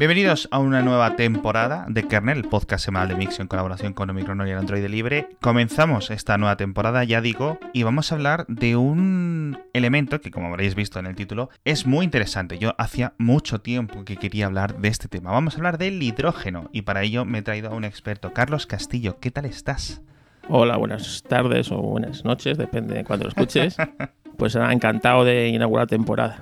Bienvenidos 0.00 0.48
a 0.50 0.60
una 0.60 0.80
nueva 0.80 1.14
temporada 1.14 1.84
de 1.86 2.08
Kernel, 2.08 2.44
podcast 2.44 2.82
semanal 2.82 3.08
de 3.08 3.16
Mix 3.16 3.38
en 3.38 3.48
colaboración 3.48 3.92
con 3.92 4.08
Omicron 4.08 4.48
y 4.48 4.50
el 4.50 4.56
Android 4.56 4.86
Libre. 4.86 5.28
Comenzamos 5.42 6.10
esta 6.10 6.38
nueva 6.38 6.56
temporada, 6.56 7.04
ya 7.04 7.20
digo, 7.20 7.58
y 7.74 7.82
vamos 7.82 8.10
a 8.10 8.14
hablar 8.14 8.46
de 8.48 8.76
un 8.76 9.58
elemento 9.74 10.22
que, 10.22 10.30
como 10.30 10.46
habréis 10.46 10.74
visto 10.74 10.98
en 10.98 11.04
el 11.04 11.16
título, 11.16 11.50
es 11.66 11.84
muy 11.84 12.06
interesante. 12.06 12.58
Yo 12.58 12.74
hacía 12.78 13.12
mucho 13.18 13.60
tiempo 13.60 14.06
que 14.06 14.16
quería 14.16 14.46
hablar 14.46 14.78
de 14.78 14.88
este 14.88 15.06
tema. 15.08 15.32
Vamos 15.32 15.52
a 15.52 15.56
hablar 15.58 15.76
del 15.76 16.02
hidrógeno 16.02 16.70
y 16.72 16.80
para 16.80 17.02
ello 17.02 17.26
me 17.26 17.40
he 17.40 17.42
traído 17.42 17.68
a 17.68 17.74
un 17.74 17.84
experto, 17.84 18.32
Carlos 18.32 18.66
Castillo. 18.66 19.18
¿Qué 19.20 19.30
tal 19.30 19.44
estás? 19.44 20.00
Hola, 20.48 20.78
buenas 20.78 21.22
tardes 21.28 21.70
o 21.70 21.76
buenas 21.76 22.24
noches, 22.24 22.56
depende 22.56 22.94
de 22.94 23.04
cuando 23.04 23.24
lo 23.24 23.28
escuches. 23.28 23.76
Pues 24.38 24.54
encantado 24.54 25.22
de 25.22 25.48
inaugurar 25.48 25.86
temporada. 25.86 26.40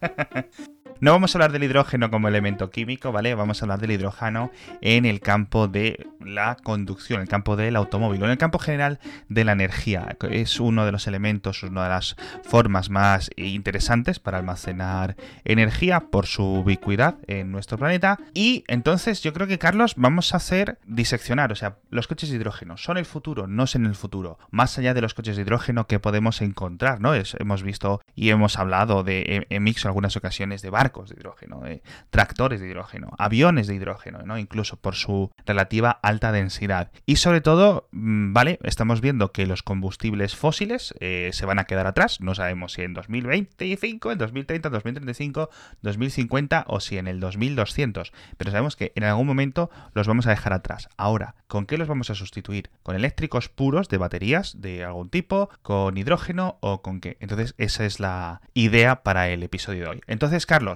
No 1.00 1.12
vamos 1.12 1.34
a 1.34 1.38
hablar 1.38 1.52
del 1.52 1.64
hidrógeno 1.64 2.10
como 2.10 2.28
elemento 2.28 2.70
químico, 2.70 3.12
¿vale? 3.12 3.34
Vamos 3.34 3.60
a 3.60 3.64
hablar 3.66 3.80
del 3.80 3.90
hidrógeno 3.90 4.50
en 4.80 5.04
el 5.04 5.20
campo 5.20 5.68
de 5.68 6.06
la 6.24 6.56
conducción, 6.56 7.18
en 7.18 7.24
el 7.24 7.28
campo 7.28 7.54
del 7.54 7.76
automóvil, 7.76 8.22
o 8.22 8.24
en 8.24 8.30
el 8.30 8.38
campo 8.38 8.58
general 8.58 8.98
de 9.28 9.44
la 9.44 9.52
energía. 9.52 10.16
Es 10.30 10.58
uno 10.58 10.86
de 10.86 10.92
los 10.92 11.06
elementos, 11.06 11.62
una 11.62 11.84
de 11.84 11.88
las 11.90 12.16
formas 12.44 12.88
más 12.88 13.30
interesantes 13.36 14.20
para 14.20 14.38
almacenar 14.38 15.16
energía 15.44 16.00
por 16.00 16.26
su 16.26 16.44
ubicuidad 16.44 17.16
en 17.26 17.52
nuestro 17.52 17.76
planeta. 17.76 18.18
Y 18.32 18.64
entonces 18.66 19.22
yo 19.22 19.34
creo 19.34 19.46
que, 19.46 19.58
Carlos, 19.58 19.94
vamos 19.96 20.32
a 20.32 20.38
hacer 20.38 20.78
diseccionar, 20.86 21.52
o 21.52 21.56
sea, 21.56 21.76
los 21.90 22.06
coches 22.06 22.30
de 22.30 22.36
hidrógeno 22.36 22.78
son 22.78 22.96
el 22.96 23.04
futuro, 23.04 23.46
no 23.46 23.66
son 23.66 23.84
el 23.84 23.94
futuro. 23.94 24.38
Más 24.50 24.78
allá 24.78 24.94
de 24.94 25.02
los 25.02 25.12
coches 25.12 25.36
de 25.36 25.42
hidrógeno 25.42 25.86
que 25.86 25.98
podemos 25.98 26.40
encontrar, 26.40 27.00
¿no? 27.00 27.14
hemos 27.14 27.62
visto 27.62 28.00
y 28.14 28.30
hemos 28.30 28.58
hablado 28.58 29.02
de 29.02 29.46
en, 29.50 29.62
Mix 29.62 29.84
en 29.84 29.88
algunas 29.88 30.16
ocasiones 30.16 30.62
de 30.62 30.70
barcos 30.86 31.10
de 31.10 31.16
hidrógeno, 31.16 31.62
tractores 32.10 32.60
de 32.60 32.68
hidrógeno, 32.68 33.10
aviones 33.18 33.66
de 33.66 33.74
hidrógeno, 33.74 34.20
¿no? 34.24 34.38
incluso 34.38 34.76
por 34.76 34.94
su 34.94 35.32
relativa 35.44 35.90
alta 35.90 36.30
densidad. 36.30 36.92
Y 37.06 37.16
sobre 37.16 37.40
todo, 37.40 37.88
mm, 37.90 38.32
¿vale? 38.32 38.60
Estamos 38.62 39.00
viendo 39.00 39.32
que 39.32 39.46
los 39.46 39.64
combustibles 39.64 40.36
fósiles 40.36 40.94
eh, 41.00 41.30
se 41.32 41.44
van 41.44 41.58
a 41.58 41.64
quedar 41.64 41.88
atrás. 41.88 42.20
No 42.20 42.36
sabemos 42.36 42.74
si 42.74 42.82
en 42.82 42.94
2025, 42.94 44.12
en 44.12 44.18
2030, 44.18 44.68
2035, 44.70 45.50
2050 45.82 46.64
o 46.68 46.78
si 46.78 46.98
en 46.98 47.08
el 47.08 47.18
2200. 47.18 48.12
Pero 48.36 48.50
sabemos 48.52 48.76
que 48.76 48.92
en 48.94 49.02
algún 49.02 49.26
momento 49.26 49.70
los 49.92 50.06
vamos 50.06 50.28
a 50.28 50.30
dejar 50.30 50.52
atrás. 50.52 50.88
Ahora, 50.96 51.34
¿con 51.48 51.66
qué 51.66 51.78
los 51.78 51.88
vamos 51.88 52.10
a 52.10 52.14
sustituir? 52.14 52.70
¿Con 52.84 52.94
eléctricos 52.94 53.48
puros 53.48 53.88
de 53.88 53.98
baterías 53.98 54.60
de 54.60 54.84
algún 54.84 55.10
tipo? 55.10 55.50
¿Con 55.62 55.98
hidrógeno 55.98 56.58
o 56.60 56.80
con 56.80 57.00
qué? 57.00 57.16
Entonces, 57.18 57.56
esa 57.58 57.84
es 57.84 57.98
la 57.98 58.40
idea 58.54 59.02
para 59.02 59.28
el 59.30 59.42
episodio 59.42 59.84
de 59.84 59.88
hoy. 59.88 60.00
Entonces, 60.06 60.46
Carlos, 60.46 60.75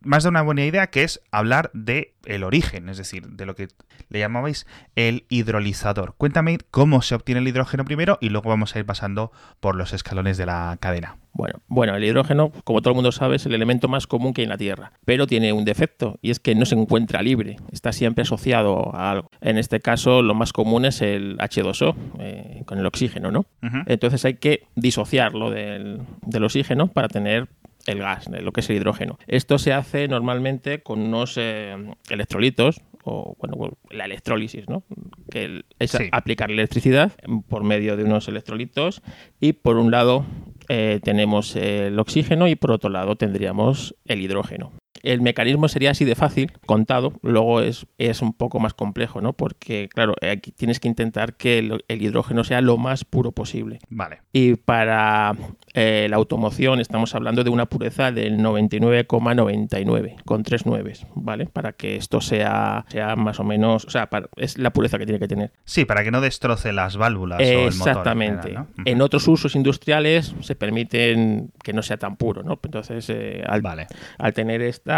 más 0.00 0.22
de 0.22 0.28
una 0.28 0.42
buena 0.42 0.64
idea 0.64 0.88
que 0.88 1.02
es 1.02 1.20
hablar 1.30 1.70
de 1.74 2.14
el 2.24 2.44
origen, 2.44 2.88
es 2.88 2.98
decir, 2.98 3.28
de 3.28 3.46
lo 3.46 3.54
que 3.54 3.68
le 4.08 4.18
llamabais 4.18 4.66
el 4.96 5.24
hidrolizador. 5.28 6.14
Cuéntame 6.16 6.58
cómo 6.70 7.02
se 7.02 7.14
obtiene 7.14 7.40
el 7.40 7.48
hidrógeno 7.48 7.84
primero 7.84 8.18
y 8.20 8.28
luego 8.28 8.50
vamos 8.50 8.74
a 8.74 8.78
ir 8.78 8.86
pasando 8.86 9.32
por 9.60 9.76
los 9.76 9.92
escalones 9.92 10.36
de 10.36 10.46
la 10.46 10.76
cadena. 10.80 11.16
Bueno, 11.32 11.60
bueno, 11.68 11.94
el 11.94 12.04
hidrógeno, 12.04 12.50
como 12.64 12.82
todo 12.82 12.90
el 12.90 12.96
mundo 12.96 13.12
sabe, 13.12 13.36
es 13.36 13.46
el 13.46 13.54
elemento 13.54 13.86
más 13.88 14.06
común 14.06 14.34
que 14.34 14.42
hay 14.42 14.44
en 14.44 14.50
la 14.50 14.58
Tierra, 14.58 14.92
pero 15.04 15.26
tiene 15.26 15.52
un 15.52 15.64
defecto 15.64 16.18
y 16.22 16.30
es 16.30 16.40
que 16.40 16.54
no 16.56 16.66
se 16.66 16.74
encuentra 16.74 17.22
libre, 17.22 17.56
está 17.70 17.92
siempre 17.92 18.22
asociado 18.22 18.94
a 18.94 19.12
algo. 19.12 19.30
En 19.40 19.56
este 19.56 19.80
caso, 19.80 20.22
lo 20.22 20.34
más 20.34 20.52
común 20.52 20.84
es 20.84 21.00
el 21.02 21.38
H2O, 21.38 21.94
eh, 22.18 22.62
con 22.66 22.78
el 22.78 22.86
oxígeno, 22.86 23.30
¿no? 23.30 23.46
Entonces 23.86 24.24
hay 24.24 24.34
que 24.34 24.66
disociarlo 24.74 25.50
del, 25.50 26.00
del 26.22 26.44
oxígeno 26.44 26.88
para 26.88 27.08
tener 27.08 27.48
el 27.86 27.98
gas, 27.98 28.28
lo 28.28 28.52
que 28.52 28.60
es 28.60 28.70
el 28.70 28.76
hidrógeno. 28.76 29.18
Esto 29.26 29.58
se 29.58 29.72
hace 29.72 30.08
normalmente 30.08 30.82
con 30.82 31.00
unos 31.00 31.34
eh, 31.36 31.76
electrolitos 32.08 32.80
o 33.04 33.36
bueno, 33.38 33.78
la 33.90 34.04
electrólisis, 34.04 34.68
¿no? 34.68 34.82
que 35.30 35.64
es 35.78 35.96
aplicar 36.12 36.50
electricidad 36.50 37.12
por 37.48 37.64
medio 37.64 37.96
de 37.96 38.04
unos 38.04 38.28
electrolitos 38.28 39.02
y 39.40 39.54
por 39.54 39.76
un 39.76 39.90
lado 39.90 40.24
eh, 40.68 41.00
tenemos 41.02 41.56
el 41.56 41.98
oxígeno 41.98 42.46
y 42.48 42.56
por 42.56 42.72
otro 42.72 42.90
lado 42.90 43.16
tendríamos 43.16 43.94
el 44.04 44.20
hidrógeno. 44.20 44.72
El 45.02 45.20
mecanismo 45.20 45.68
sería 45.68 45.90
así 45.92 46.04
de 46.04 46.14
fácil, 46.14 46.52
contado, 46.66 47.12
luego 47.22 47.60
es, 47.60 47.86
es 47.98 48.22
un 48.22 48.32
poco 48.32 48.60
más 48.60 48.74
complejo, 48.74 49.20
¿no? 49.20 49.32
Porque, 49.32 49.88
claro, 49.88 50.14
aquí 50.20 50.52
tienes 50.52 50.80
que 50.80 50.88
intentar 50.88 51.34
que 51.34 51.58
el, 51.58 51.82
hidrógeno 51.88 52.44
sea 52.44 52.60
lo 52.60 52.76
más 52.76 53.04
puro 53.04 53.32
posible. 53.32 53.78
Vale. 53.88 54.20
Y 54.32 54.54
para 54.56 55.34
eh, 55.74 56.06
la 56.10 56.16
automoción 56.16 56.80
estamos 56.80 57.14
hablando 57.14 57.44
de 57.44 57.50
una 57.50 57.66
pureza 57.66 58.12
del 58.12 58.38
99,99, 58.38 60.22
con 60.24 60.42
tres 60.42 60.66
nueves, 60.66 61.06
¿vale? 61.14 61.46
Para 61.46 61.72
que 61.72 61.96
esto 61.96 62.20
sea, 62.20 62.84
sea 62.88 63.16
más 63.16 63.40
o 63.40 63.44
menos, 63.44 63.84
o 63.84 63.90
sea, 63.90 64.08
es 64.36 64.58
la 64.58 64.70
pureza 64.72 64.98
que 64.98 65.06
tiene 65.06 65.18
que 65.18 65.28
tener. 65.28 65.52
Sí, 65.64 65.84
para 65.84 66.04
que 66.04 66.10
no 66.10 66.20
destroce 66.20 66.72
las 66.72 66.96
válvulas 66.96 67.40
Exactamente. 67.40 68.48
o 68.48 68.50
el 68.50 68.58
motor. 68.58 68.74
En, 68.84 69.00
otros 69.02 69.26
usos 69.28 69.56
industriales 69.56 70.34
se 70.40 70.54
permiten 70.54 71.52
que 71.62 71.72
no 71.72 71.82
sea 71.82 71.96
tan 71.96 72.16
puro, 72.16 72.42
¿no? 72.42 72.58
Entonces, 72.62 73.08
eh, 73.08 73.42
al, 73.46 73.62
vale. 73.62 73.86
al 74.18 74.34
tener 74.34 74.60
esta 74.62 74.89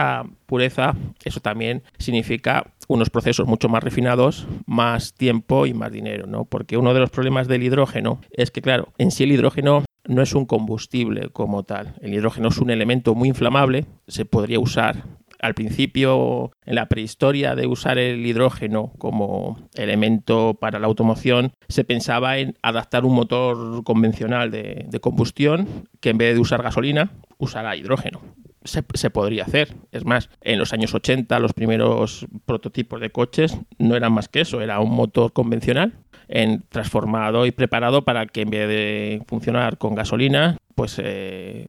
pureza, 0.46 0.94
eso 1.24 1.40
también 1.40 1.82
significa 1.98 2.72
unos 2.88 3.10
procesos 3.10 3.46
mucho 3.46 3.68
más 3.68 3.82
refinados, 3.82 4.46
más 4.66 5.14
tiempo 5.14 5.66
y 5.66 5.74
más 5.74 5.92
dinero, 5.92 6.26
¿no? 6.26 6.44
Porque 6.44 6.76
uno 6.76 6.94
de 6.94 7.00
los 7.00 7.10
problemas 7.10 7.48
del 7.48 7.62
hidrógeno 7.62 8.20
es 8.30 8.50
que, 8.50 8.62
claro, 8.62 8.92
en 8.98 9.10
sí 9.10 9.24
el 9.24 9.32
hidrógeno 9.32 9.84
no 10.06 10.22
es 10.22 10.34
un 10.34 10.46
combustible 10.46 11.28
como 11.30 11.62
tal. 11.62 11.94
El 12.00 12.14
hidrógeno 12.14 12.48
es 12.48 12.58
un 12.58 12.70
elemento 12.70 13.14
muy 13.14 13.28
inflamable, 13.28 13.86
se 14.08 14.24
podría 14.24 14.58
usar 14.58 15.04
al 15.40 15.54
principio, 15.54 16.52
en 16.64 16.76
la 16.76 16.86
prehistoria 16.86 17.56
de 17.56 17.66
usar 17.66 17.98
el 17.98 18.24
hidrógeno 18.24 18.92
como 18.98 19.58
elemento 19.74 20.54
para 20.54 20.78
la 20.78 20.86
automoción, 20.86 21.52
se 21.68 21.82
pensaba 21.82 22.38
en 22.38 22.54
adaptar 22.62 23.04
un 23.04 23.14
motor 23.14 23.82
convencional 23.82 24.52
de, 24.52 24.86
de 24.88 25.00
combustión 25.00 25.88
que 26.00 26.10
en 26.10 26.18
vez 26.18 26.34
de 26.34 26.40
usar 26.40 26.62
gasolina, 26.62 27.10
usara 27.38 27.74
hidrógeno 27.74 28.20
se, 28.64 29.10
podría 29.10 29.44
hacer. 29.44 29.74
Es 29.90 30.04
más, 30.04 30.30
en 30.40 30.58
los 30.58 30.72
años 30.72 30.94
80 30.94 31.38
los 31.38 31.52
primeros 31.52 32.26
prototipos 32.44 33.00
de 33.00 33.10
coches 33.10 33.56
no 33.78 33.96
eran 33.96 34.12
más 34.12 34.28
que 34.28 34.42
eso, 34.42 34.60
era 34.60 34.80
un 34.80 34.94
motor 34.94 35.32
convencional 35.32 35.94
en, 36.28 36.62
transformado 36.68 37.46
y 37.46 37.52
preparado 37.52 38.02
para 38.04 38.26
que 38.26 38.42
en 38.42 38.50
vez 38.50 38.68
de 38.68 39.22
funcionar 39.26 39.78
con 39.78 39.94
gasolina, 39.94 40.56
pues 40.74 41.00
eh, 41.02 41.68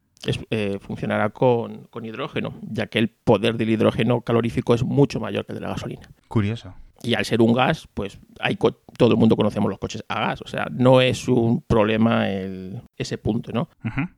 eh, 0.50 0.78
funcionara 0.80 1.30
con, 1.30 1.84
con 1.90 2.06
hidrógeno, 2.06 2.54
ya 2.62 2.88
que 2.88 3.00
el 3.00 3.10
poder 3.10 3.58
del 3.58 3.70
hidrógeno 3.70 4.22
calorífico 4.22 4.74
es 4.74 4.84
mucho 4.84 5.20
mayor 5.20 5.46
que 5.46 5.54
el 5.54 5.60
de 5.60 5.62
la 5.62 5.70
gasolina. 5.70 6.10
Curioso. 6.28 6.74
Y 7.03 7.16
al 7.16 7.25
ser 7.25 7.41
un 7.41 7.53
gas, 7.53 7.88
pues 7.94 8.18
hay 8.40 8.58
todo 8.97 9.12
el 9.12 9.18
mundo 9.18 9.36
conocemos 9.36 9.69
los 9.69 9.80
coches 9.80 10.03
a 10.08 10.19
gas. 10.22 10.41
O 10.41 10.47
sea, 10.47 10.68
no 10.72 11.02
es 11.02 11.28
un 11.28 11.62
problema 11.62 12.30
el, 12.30 12.81
ese 12.97 13.18
punto, 13.18 13.52
¿no? 13.52 13.69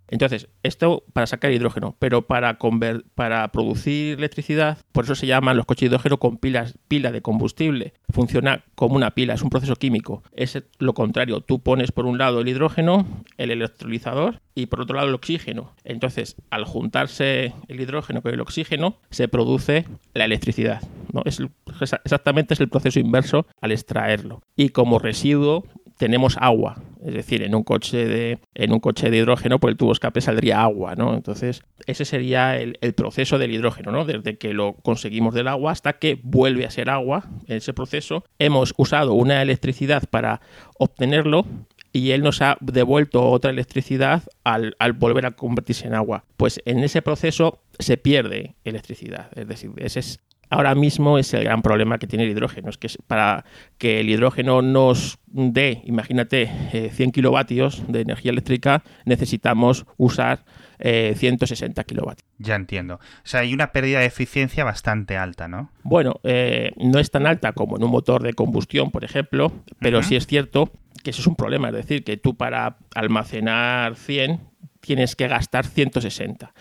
Entonces, 0.08 0.50
esto 0.64 1.04
para 1.14 1.28
sacar 1.28 1.52
hidrógeno, 1.52 1.96
pero 2.00 2.28
para, 2.28 2.58
para 3.16 3.48
producir 3.52 4.18
electricidad, 4.18 4.78
por 4.92 5.06
eso 5.06 5.16
se 5.16 5.28
llaman 5.28 5.58
los 5.58 5.66
coches 5.66 5.90
de 5.90 5.96
hidrógeno 5.96 6.20
con 6.20 6.38
pilas, 6.38 6.78
pila 6.88 7.12
de 7.12 7.22
combustible. 7.22 7.94
Funciona 8.10 8.64
como 8.76 8.96
una 8.96 9.12
pila, 9.12 9.34
es 9.34 9.42
un 9.42 9.50
proceso 9.50 9.76
químico. 9.76 10.24
Es 10.32 10.62
lo 10.78 10.94
contrario, 10.94 11.42
tú 11.42 11.60
pones 11.60 11.92
por 11.92 12.06
un 12.06 12.18
lado 12.18 12.42
el 12.42 12.48
hidrógeno, 12.48 13.06
el 13.38 13.52
electrolizador, 13.52 14.42
y 14.56 14.68
por 14.68 14.82
otro 14.82 14.96
lado 14.96 15.10
el 15.10 15.16
oxígeno. 15.16 15.74
Entonces, 15.84 16.38
al 16.50 16.64
juntarse 16.64 17.54
el 17.68 17.82
hidrógeno 17.82 18.22
con 18.22 18.34
el 18.34 18.40
oxígeno, 18.40 18.98
se 19.10 19.28
produce 19.28 19.86
la 20.14 20.26
electricidad. 20.26 20.82
¿no? 21.12 21.22
Es, 21.26 21.42
exactamente 21.82 22.54
es 22.54 22.62
el 22.62 22.70
proceso 22.76 23.00
inverso 23.00 23.48
al 23.62 23.72
extraerlo. 23.72 24.42
Y 24.56 24.70
como 24.70 25.00
residuo 25.00 25.64
tenemos 25.98 26.38
agua, 26.42 26.82
es 27.06 27.14
decir, 27.14 27.42
en 27.42 27.56
un 27.56 27.64
coche 27.64 28.06
de, 28.06 28.40
en 28.54 28.74
un 28.74 28.80
coche 28.80 29.10
de 29.10 29.18
hidrógeno 29.18 29.60
por 29.60 29.70
el 29.70 29.78
tubo 29.78 29.94
escape 29.94 30.20
saldría 30.20 30.62
agua, 30.62 30.96
¿no? 30.96 31.14
Entonces, 31.14 31.62
ese 31.86 32.04
sería 32.04 32.58
el, 32.58 32.76
proceso 32.96 33.38
del 33.38 33.54
hidrógeno, 33.54 33.92
¿no? 33.92 34.04
Desde 34.04 34.38
que 34.38 34.54
lo 34.54 34.74
conseguimos 34.74 35.34
del 35.34 35.48
agua 35.48 35.72
hasta 35.72 35.94
que 35.94 36.20
vuelve 36.22 36.66
a 36.66 36.72
ser 36.72 36.90
agua, 36.90 37.30
en 37.48 37.58
ese 37.58 37.74
proceso, 37.74 38.26
hemos 38.40 38.74
usado 38.76 39.14
una 39.14 39.42
electricidad 39.42 40.04
para 40.10 40.42
obtenerlo 40.78 41.46
y 41.94 42.12
él 42.12 42.24
nos 42.24 42.42
ha 42.42 42.58
devuelto 42.60 43.30
otra 43.30 43.52
electricidad 43.52 44.24
al, 44.44 44.76
al, 44.80 44.92
volver 44.92 45.26
a 45.26 45.32
convertirse 45.32 45.88
en 45.88 45.94
agua. 45.94 46.26
Pues 46.36 46.62
en 46.66 46.80
ese 46.80 47.02
proceso 47.02 47.60
se 47.80 47.96
pierde 47.96 48.56
electricidad. 48.66 49.30
Es 49.38 49.48
decir, 49.48 49.72
ese 49.78 50.02
es 50.02 50.20
ahora 50.50 50.76
mismo 50.76 51.18
es 51.18 51.34
el 51.34 51.44
gran 51.44 51.62
problema 51.62 51.98
que 51.98 52.08
tiene 52.08 52.26
el 52.26 52.32
hidrógeno. 52.32 52.70
Es 52.70 52.78
que 52.78 52.88
para 53.08 53.46
que 53.78 54.00
el 54.00 54.10
hidrógeno 54.10 54.62
nos 54.62 55.20
dé, 55.28 55.82
imagínate, 55.86 56.50
100 56.72 57.10
eh, 57.10 57.12
kilovatios 57.12 57.84
de 57.88 58.02
energía 58.02 58.32
eléctrica, 58.32 58.84
necesitamos 59.06 59.86
usar 59.98 60.46
160 60.80 61.82
eh, 61.82 61.86
kilovatios. 61.86 62.30
Ya 62.38 62.56
entiendo. 62.56 62.96
O 62.96 63.00
sea, 63.24 63.42
hay 63.42 63.54
una 63.54 63.72
pérdida 63.72 64.00
de 64.00 64.06
eficiencia 64.06 64.64
bastante 64.64 65.18
alta, 65.18 65.48
¿no? 65.48 65.72
Bueno, 65.84 66.20
eh, 66.24 66.72
no 66.78 67.00
es 67.00 67.12
tan 67.12 67.26
alta 67.28 67.54
como 67.54 67.78
en 67.78 67.84
un 67.84 67.92
motor 67.92 68.24
de 68.24 68.34
combustión, 68.34 68.92
por 68.92 69.04
ejemplo, 69.04 69.52
pero 69.80 70.04
sí 70.04 70.16
es 70.16 70.28
cierto 70.28 70.72
que 71.04 71.12
eso 71.12 71.22
es 71.22 71.28
un 71.28 71.36
problema. 71.36 71.70
Es 71.70 71.76
decir, 71.76 72.04
que 72.04 72.18
tú 72.18 72.36
para 72.36 72.78
almacenar 72.94 73.96
100 73.96 74.40
tienes 74.82 75.16
que 75.16 75.28
gastar 75.28 75.66
160 75.66 76.54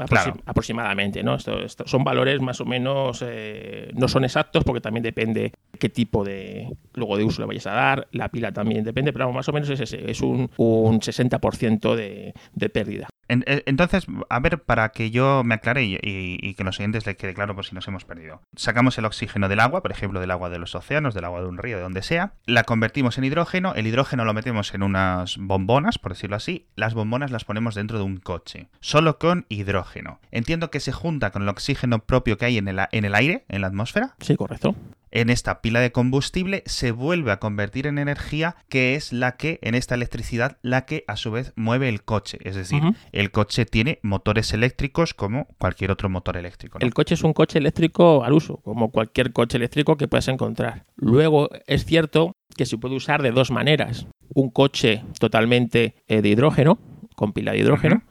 aproximadamente, 0.00 1.22
¿no? 1.22 1.36
son 1.38 2.04
valores 2.04 2.40
más 2.40 2.60
o 2.60 2.64
menos, 2.64 3.22
eh, 3.26 3.90
no 3.94 4.08
son 4.08 4.24
exactos 4.24 4.64
porque 4.64 4.80
también 4.80 5.02
depende 5.02 5.52
qué 5.78 5.88
tipo 5.88 6.24
de 6.24 6.68
luego 6.94 7.16
de 7.16 7.24
uso 7.24 7.42
le 7.42 7.46
vayas 7.46 7.66
a 7.66 7.72
dar, 7.72 8.08
la 8.12 8.28
pila 8.28 8.52
también 8.52 8.84
depende, 8.84 9.12
pero 9.12 9.30
más 9.32 9.48
o 9.48 9.52
menos 9.52 9.68
es 9.70 9.80
ese, 9.80 10.10
es 10.10 10.20
un, 10.20 10.50
un 10.56 11.00
60% 11.00 11.94
de, 11.94 12.34
de 12.54 12.68
pérdida. 12.70 13.09
Eh, 13.30 13.62
entonces, 13.66 14.06
a 14.28 14.40
ver, 14.40 14.62
para 14.62 14.90
que 14.90 15.10
yo 15.10 15.42
me 15.44 15.54
aclare 15.54 15.84
y, 15.84 16.54
que 16.54 16.64
los 16.64 16.78
oyentes 16.80 17.06
le 17.06 17.16
quede 17.16 17.32
claro 17.32 17.54
por 17.54 17.64
si 17.64 17.74
nos 17.74 17.86
hemos 17.86 18.04
perdido. 18.04 18.42
Sacamos 18.56 18.98
el 18.98 19.04
oxígeno 19.04 19.48
del 19.48 19.60
agua, 19.60 19.82
por 19.82 19.92
ejemplo, 19.92 20.20
del 20.20 20.30
agua 20.32 20.50
de 20.50 20.58
los 20.58 20.74
océanos, 20.74 21.14
del 21.14 21.24
agua 21.24 21.40
de 21.40 21.46
un 21.46 21.58
río, 21.58 21.76
de 21.76 21.82
donde 21.82 22.02
sea, 22.02 22.34
la 22.44 22.64
convertimos 22.64 23.18
en 23.18 23.24
hidrógeno, 23.24 23.74
el 23.74 23.86
hidrógeno 23.86 24.24
lo 24.24 24.34
metemos 24.34 24.74
en 24.74 24.82
unas 24.82 25.36
bombonas, 25.38 25.98
por 25.98 26.12
decirlo 26.12 26.36
así, 26.36 26.66
las 26.74 26.94
bombonas 26.94 27.30
las 27.30 27.44
ponemos 27.44 27.74
dentro 27.74 27.98
de 27.98 28.04
un 28.04 28.16
coche, 28.16 28.68
solo 28.80 29.18
con 29.18 29.46
hidrógeno. 29.48 30.20
Entiendo 30.32 30.70
que 30.70 30.80
se 30.80 30.92
junta 30.92 31.30
con 31.30 31.42
el 31.42 31.48
oxígeno 31.48 32.00
propio 32.00 32.36
que 32.36 32.46
hay 32.46 32.58
en 32.58 32.68
el, 32.68 32.80
en 32.90 33.04
el 33.04 33.14
aire, 33.14 33.44
en 33.48 33.60
la 33.60 33.68
atmósfera. 33.68 34.14
Sí, 34.20 34.36
correcto 34.36 34.74
en 35.10 35.30
esta 35.30 35.60
pila 35.60 35.80
de 35.80 35.92
combustible 35.92 36.62
se 36.66 36.92
vuelve 36.92 37.32
a 37.32 37.38
convertir 37.38 37.86
en 37.86 37.98
energía 37.98 38.56
que 38.68 38.94
es 38.94 39.12
la 39.12 39.36
que, 39.36 39.58
en 39.62 39.74
esta 39.74 39.94
electricidad, 39.94 40.58
la 40.62 40.86
que 40.86 41.04
a 41.06 41.16
su 41.16 41.30
vez 41.30 41.52
mueve 41.56 41.88
el 41.88 42.02
coche. 42.02 42.38
Es 42.42 42.56
decir, 42.56 42.82
el 43.12 43.30
coche 43.30 43.66
tiene 43.66 43.98
motores 44.02 44.52
eléctricos 44.52 45.14
como 45.14 45.46
cualquier 45.58 45.90
otro 45.90 46.08
motor 46.08 46.36
eléctrico. 46.36 46.78
El 46.80 46.94
coche 46.94 47.14
es 47.14 47.22
un 47.22 47.32
coche 47.32 47.58
eléctrico 47.58 48.24
al 48.24 48.32
uso, 48.32 48.58
como 48.58 48.90
cualquier 48.90 49.32
coche 49.32 49.56
eléctrico 49.56 49.96
que 49.96 50.08
puedas 50.08 50.28
encontrar. 50.28 50.86
Luego, 50.96 51.48
es 51.66 51.84
cierto 51.84 52.36
que 52.56 52.66
se 52.66 52.78
puede 52.78 52.94
usar 52.94 53.22
de 53.22 53.30
dos 53.32 53.50
maneras. 53.50 54.06
Un 54.34 54.50
coche 54.50 55.02
totalmente 55.18 55.94
eh, 56.08 56.22
de 56.22 56.28
hidrógeno, 56.28 56.78
con 57.16 57.32
pila 57.32 57.52
de 57.52 57.58
hidrógeno, 57.58 58.02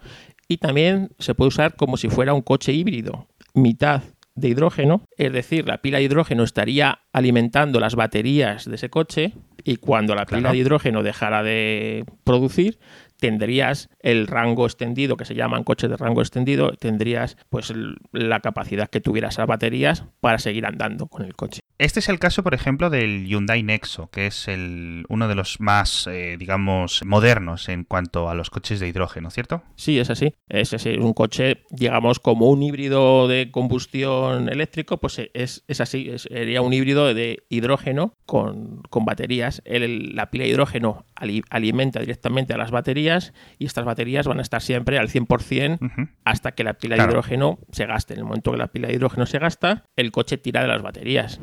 y 0.48 0.58
también 0.58 1.12
se 1.20 1.36
puede 1.36 1.50
usar 1.50 1.76
como 1.76 1.98
si 1.98 2.10
fuera 2.10 2.34
un 2.34 2.42
coche 2.42 2.74
híbrido, 2.74 3.28
mitad 3.54 4.02
de 4.40 4.50
hidrógeno, 4.50 5.04
es 5.18 5.32
decir, 5.32 5.68
la 5.68 5.82
pila 5.82 5.98
de 5.98 6.06
hidrógeno 6.06 6.44
estaría 6.44 7.00
alimentando 7.12 7.80
las 7.80 7.96
baterías 7.96 8.66
de 8.66 8.76
ese 8.76 8.90
coche 8.90 9.34
y 9.64 9.78
cuando 9.78 10.16
la 10.16 10.26
pila 10.26 10.52
de 10.52 10.58
hidrógeno 10.58 11.04
dejara 11.04 11.44
de 11.44 12.06
producir, 12.24 12.80
tendrías 13.20 13.90
el 14.00 14.28
rango 14.28 14.66
extendido, 14.66 15.18
que 15.18 15.26
se 15.26 15.36
llaman 15.36 15.64
coches 15.64 15.90
de 15.90 15.98
rango 15.98 16.22
extendido, 16.22 16.72
tendrías 16.74 17.38
pues 17.50 17.74
la 18.12 18.40
capacidad 18.40 18.90
que 18.90 19.02
tuvieras 19.02 19.38
las 19.38 19.48
baterías 19.48 20.06
para 20.22 20.40
seguir 20.40 20.66
andando 20.66 21.08
con 21.08 21.26
el 21.26 21.36
coche. 21.36 21.60
Este 21.80 22.02
es 22.02 22.10
el 22.10 22.20
caso, 22.20 22.44
por 22.44 22.54
ejemplo, 22.54 22.90
del 22.90 23.26
Hyundai 23.26 23.64
Nexo, 23.64 24.10
que 24.10 24.28
es 24.28 24.50
el, 24.50 25.06
uno 25.08 25.30
de 25.30 25.36
los 25.36 25.62
más, 25.62 26.08
eh, 26.08 26.36
digamos, 26.38 27.06
modernos 27.06 27.70
en 27.70 27.86
cuanto 27.86 28.30
a 28.30 28.36
los 28.36 28.50
coches 28.50 28.82
de 28.82 28.90
hidrógeno, 28.90 29.32
¿cierto? 29.32 29.64
Sí, 29.78 29.98
es 29.98 30.10
así. 30.10 30.36
Es, 30.50 30.74
es 30.74 30.86
un 30.86 31.14
coche, 31.14 31.64
digamos, 31.70 32.20
como 32.20 32.50
un 32.50 32.64
híbrido 32.64 33.30
de 33.30 33.50
combustión 33.50 34.50
eléctrico, 34.50 34.98
pues 34.98 35.22
es, 35.34 35.64
es 35.70 35.80
así. 35.80 36.12
sería 36.18 36.62
un 36.62 36.74
híbrido 36.74 37.14
de 37.14 37.44
hidrógeno 37.48 38.14
con, 38.26 38.82
baterías. 39.06 39.62
la 39.66 40.32
pila 40.32 40.44
de 40.44 40.50
hidrógeno 40.50 41.06
alimenta 41.50 42.02
directamente 42.02 42.54
a 42.54 42.58
las 42.58 42.72
baterías 42.72 43.34
y 43.58 43.66
estas 43.66 43.86
baterías 43.86 44.28
van 44.28 44.40
a 44.40 44.42
estar 44.42 44.62
siempre 44.62 45.00
al 45.00 45.08
100% 45.08 46.10
hasta 46.26 46.52
que 46.52 46.66
la 46.66 46.74
pila 46.74 46.98
de 46.98 47.04
hidrógeno 47.04 47.58
se 47.72 47.86
gaste. 47.86 48.16
En 48.16 48.20
el 48.20 48.26
momento 48.26 48.52
que 48.52 48.58
la 48.58 48.68
pila 48.68 48.90
de 48.90 48.96
hidrógeno 48.96 49.26
se 49.26 49.40
gasta, 49.40 49.86
el 49.96 50.12
coche 50.12 50.38
tira 50.38 50.62
de 50.62 50.68
las 50.68 50.82
baterías 50.82 51.40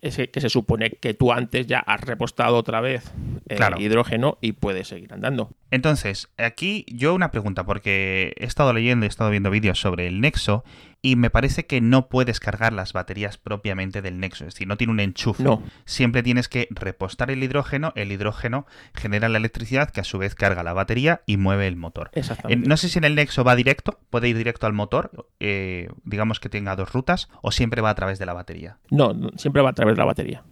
ese 0.00 0.30
que 0.30 0.40
se 0.40 0.48
supone 0.48 0.90
que 0.90 1.14
tú 1.14 1.32
antes 1.32 1.66
ya 1.66 1.78
has 1.78 2.00
repostado 2.00 2.56
otra 2.56 2.80
vez 2.80 3.12
el 3.48 3.80
hidrógeno 3.80 4.38
y 4.40 4.52
puedes 4.52 4.88
seguir 4.88 5.12
andando. 5.12 5.50
Entonces, 5.70 6.28
aquí 6.36 6.84
yo 6.88 7.14
una 7.14 7.30
pregunta, 7.30 7.64
porque 7.64 8.34
he 8.36 8.44
estado 8.44 8.72
leyendo 8.72 9.04
y 9.04 9.08
he 9.08 9.08
estado 9.08 9.30
viendo 9.30 9.50
vídeos 9.50 9.80
sobre 9.80 10.06
el 10.06 10.20
Nexo 10.20 10.64
y 11.02 11.16
me 11.16 11.30
parece 11.30 11.66
que 11.66 11.80
no 11.80 12.08
puedes 12.08 12.40
cargar 12.40 12.72
las 12.72 12.92
baterías 12.92 13.38
propiamente 13.38 14.02
del 14.02 14.18
Nexo, 14.18 14.44
es 14.44 14.54
decir, 14.54 14.66
no 14.66 14.76
tiene 14.76 14.92
un 14.92 15.00
enchufe. 15.00 15.42
No. 15.42 15.62
Siempre 15.84 16.22
tienes 16.22 16.48
que 16.48 16.68
repostar 16.70 17.30
el 17.30 17.42
hidrógeno, 17.42 17.92
el 17.96 18.12
hidrógeno 18.12 18.66
genera 18.94 19.28
la 19.28 19.38
electricidad 19.38 19.90
que 19.90 20.00
a 20.00 20.04
su 20.04 20.18
vez 20.18 20.34
carga 20.34 20.62
la 20.62 20.72
batería 20.72 21.22
y 21.26 21.36
mueve 21.36 21.66
el 21.66 21.76
motor. 21.76 22.10
Exactamente. 22.12 22.68
no 22.68 22.76
sé 22.76 22.88
si 22.88 22.98
en 22.98 23.04
el 23.04 23.14
Nexo 23.14 23.44
va 23.44 23.56
directo, 23.56 24.00
puede 24.10 24.28
ir 24.28 24.36
directo 24.36 24.66
al 24.66 24.72
motor, 24.72 25.28
eh, 25.40 25.90
digamos 26.04 26.40
que 26.40 26.48
tenga 26.48 26.76
dos 26.76 26.92
rutas, 26.92 27.28
o 27.42 27.52
siempre 27.52 27.82
va 27.82 27.90
a 27.90 27.94
través 27.94 28.18
de 28.18 28.26
la 28.26 28.32
batería. 28.32 28.78
No, 28.90 29.14
siempre 29.36 29.62
va 29.62 29.70
a 29.70 29.74
través 29.74 29.94
de 29.94 29.98
la 29.98 30.06
batería. 30.06 30.42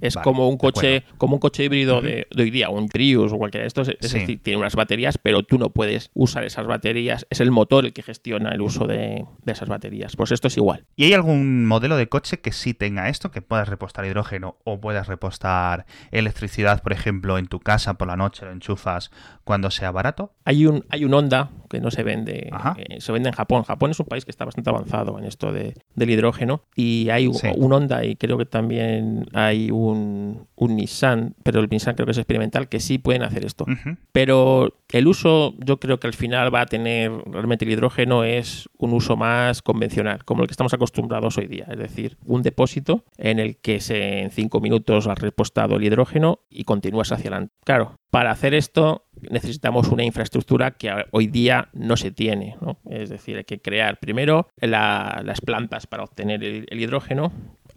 Es 0.00 0.16
como 0.16 0.48
un 0.48 0.56
coche, 0.56 1.04
como 1.18 1.34
un 1.34 1.40
coche 1.40 1.64
híbrido 1.64 2.00
de, 2.00 2.26
hoy 2.36 2.50
día, 2.50 2.68
un 2.68 2.88
Prius 2.88 3.32
o 3.32 3.38
cualquiera 3.38 3.62
de 3.62 3.68
estos, 3.68 3.88
es 3.88 4.12
decir, 4.12 4.40
tiene 4.42 4.58
unas 4.58 4.74
baterías, 4.74 5.18
pero 5.18 5.42
tú 5.42 5.58
no 5.58 5.70
puedes 5.70 6.10
usar 6.14 6.44
esas 6.44 6.66
baterías, 6.66 7.26
es 7.30 7.40
el 7.40 7.50
motor 7.50 7.86
el 7.86 7.92
que 7.92 8.02
gestiona 8.02 8.50
el 8.50 8.60
uso 8.60 8.86
de, 8.86 9.24
esas 9.46 9.68
baterías. 9.68 10.16
Pues 10.16 10.32
esto 10.32 10.48
es 10.48 10.56
igual. 10.56 10.84
¿Y 10.96 11.04
hay 11.04 11.14
algún 11.14 11.66
modelo 11.66 11.96
de 11.96 12.08
coche 12.08 12.40
que 12.40 12.52
sí 12.52 12.74
tenga 12.74 13.08
esto, 13.08 13.30
que 13.30 13.42
puedas 13.42 13.68
repostar 13.68 14.04
hidrógeno 14.04 14.56
o 14.64 14.80
puedas 14.80 15.08
repostar 15.08 15.86
electricidad, 16.10 16.82
por 16.82 16.92
ejemplo, 16.92 17.38
en 17.38 17.46
tu 17.46 17.60
casa 17.60 17.94
por 17.94 18.08
la 18.08 18.16
noche 18.16 18.44
lo 18.44 18.52
enchufas 18.52 19.10
cuando 19.44 19.70
sea 19.70 19.90
barato? 19.90 20.32
Hay 20.44 20.66
un, 20.66 20.84
hay 20.90 21.04
un 21.04 21.14
Honda 21.14 21.50
que 21.70 21.80
no 21.80 21.90
se 21.90 22.02
vende, 22.02 22.50
eh, 22.76 23.00
se 23.00 23.12
vende 23.12 23.28
en 23.28 23.34
Japón. 23.34 23.62
Japón 23.62 23.90
es 23.90 24.00
un 24.00 24.06
país 24.06 24.24
que 24.24 24.30
está 24.30 24.44
bastante 24.44 24.70
avanzado 24.70 25.18
en 25.18 25.24
esto 25.24 25.52
de, 25.52 25.74
del 25.94 26.10
hidrógeno 26.10 26.62
y 26.74 27.08
hay 27.10 27.26
un 27.26 27.72
Honda 27.72 28.04
y 28.04 28.16
creo 28.16 28.38
que 28.38 28.46
también 28.46 29.26
hay 29.32 29.70
un, 29.76 30.48
Nissan, 30.56 31.34
pero 31.42 31.60
el 31.60 31.68
Nissan 31.68 31.94
creo 31.94 32.06
que 32.06 32.12
es 32.12 32.18
experimental, 32.18 32.68
que 32.68 32.80
sí 32.80 32.98
pueden 32.98 33.22
hacer 33.22 33.44
esto. 33.44 33.66
Pero 34.12 34.74
el 34.92 35.06
uso, 35.06 35.54
yo 35.58 35.78
creo 35.78 36.00
que 36.00 36.06
al 36.06 36.14
final 36.14 36.54
va 36.54 36.62
a 36.62 36.66
tener, 36.66 37.10
realmente 37.26 37.64
el 37.64 37.70
hidrógeno 37.72 38.24
es 38.24 38.68
un 38.78 38.92
uso 38.92 39.16
más 39.16 39.62
convencional, 39.62 40.24
como 40.24 40.42
el 40.42 40.48
que 40.48 40.52
estamos 40.52 40.74
acostumbrados 40.74 41.38
hoy 41.38 41.46
día. 41.46 41.66
Es 41.70 41.78
decir, 41.78 42.18
un 42.24 42.42
depósito 42.42 43.04
en 43.16 43.38
el 43.38 43.56
que 43.58 43.80
se, 43.80 44.20
en 44.22 44.30
cinco 44.30 44.60
minutos 44.60 45.06
has 45.06 45.18
repostado 45.18 45.76
el 45.76 45.84
hidrógeno 45.84 46.40
y 46.50 46.64
continúas 46.64 47.12
hacia 47.12 47.30
adelante. 47.30 47.54
Claro, 47.64 47.96
para 48.10 48.30
hacer 48.30 48.54
esto 48.54 49.06
necesitamos 49.30 49.88
una 49.88 50.04
infraestructura 50.04 50.72
que 50.72 50.92
hoy 51.10 51.26
día 51.26 51.68
no 51.72 51.96
se 51.96 52.10
tiene. 52.10 52.56
Es 52.88 53.10
decir, 53.10 53.36
hay 53.36 53.44
que 53.44 53.60
crear 53.60 53.98
primero 53.98 54.48
las 54.60 55.40
plantas 55.40 55.86
para 55.86 56.04
obtener 56.04 56.44
el 56.44 56.80
hidrógeno 56.80 57.32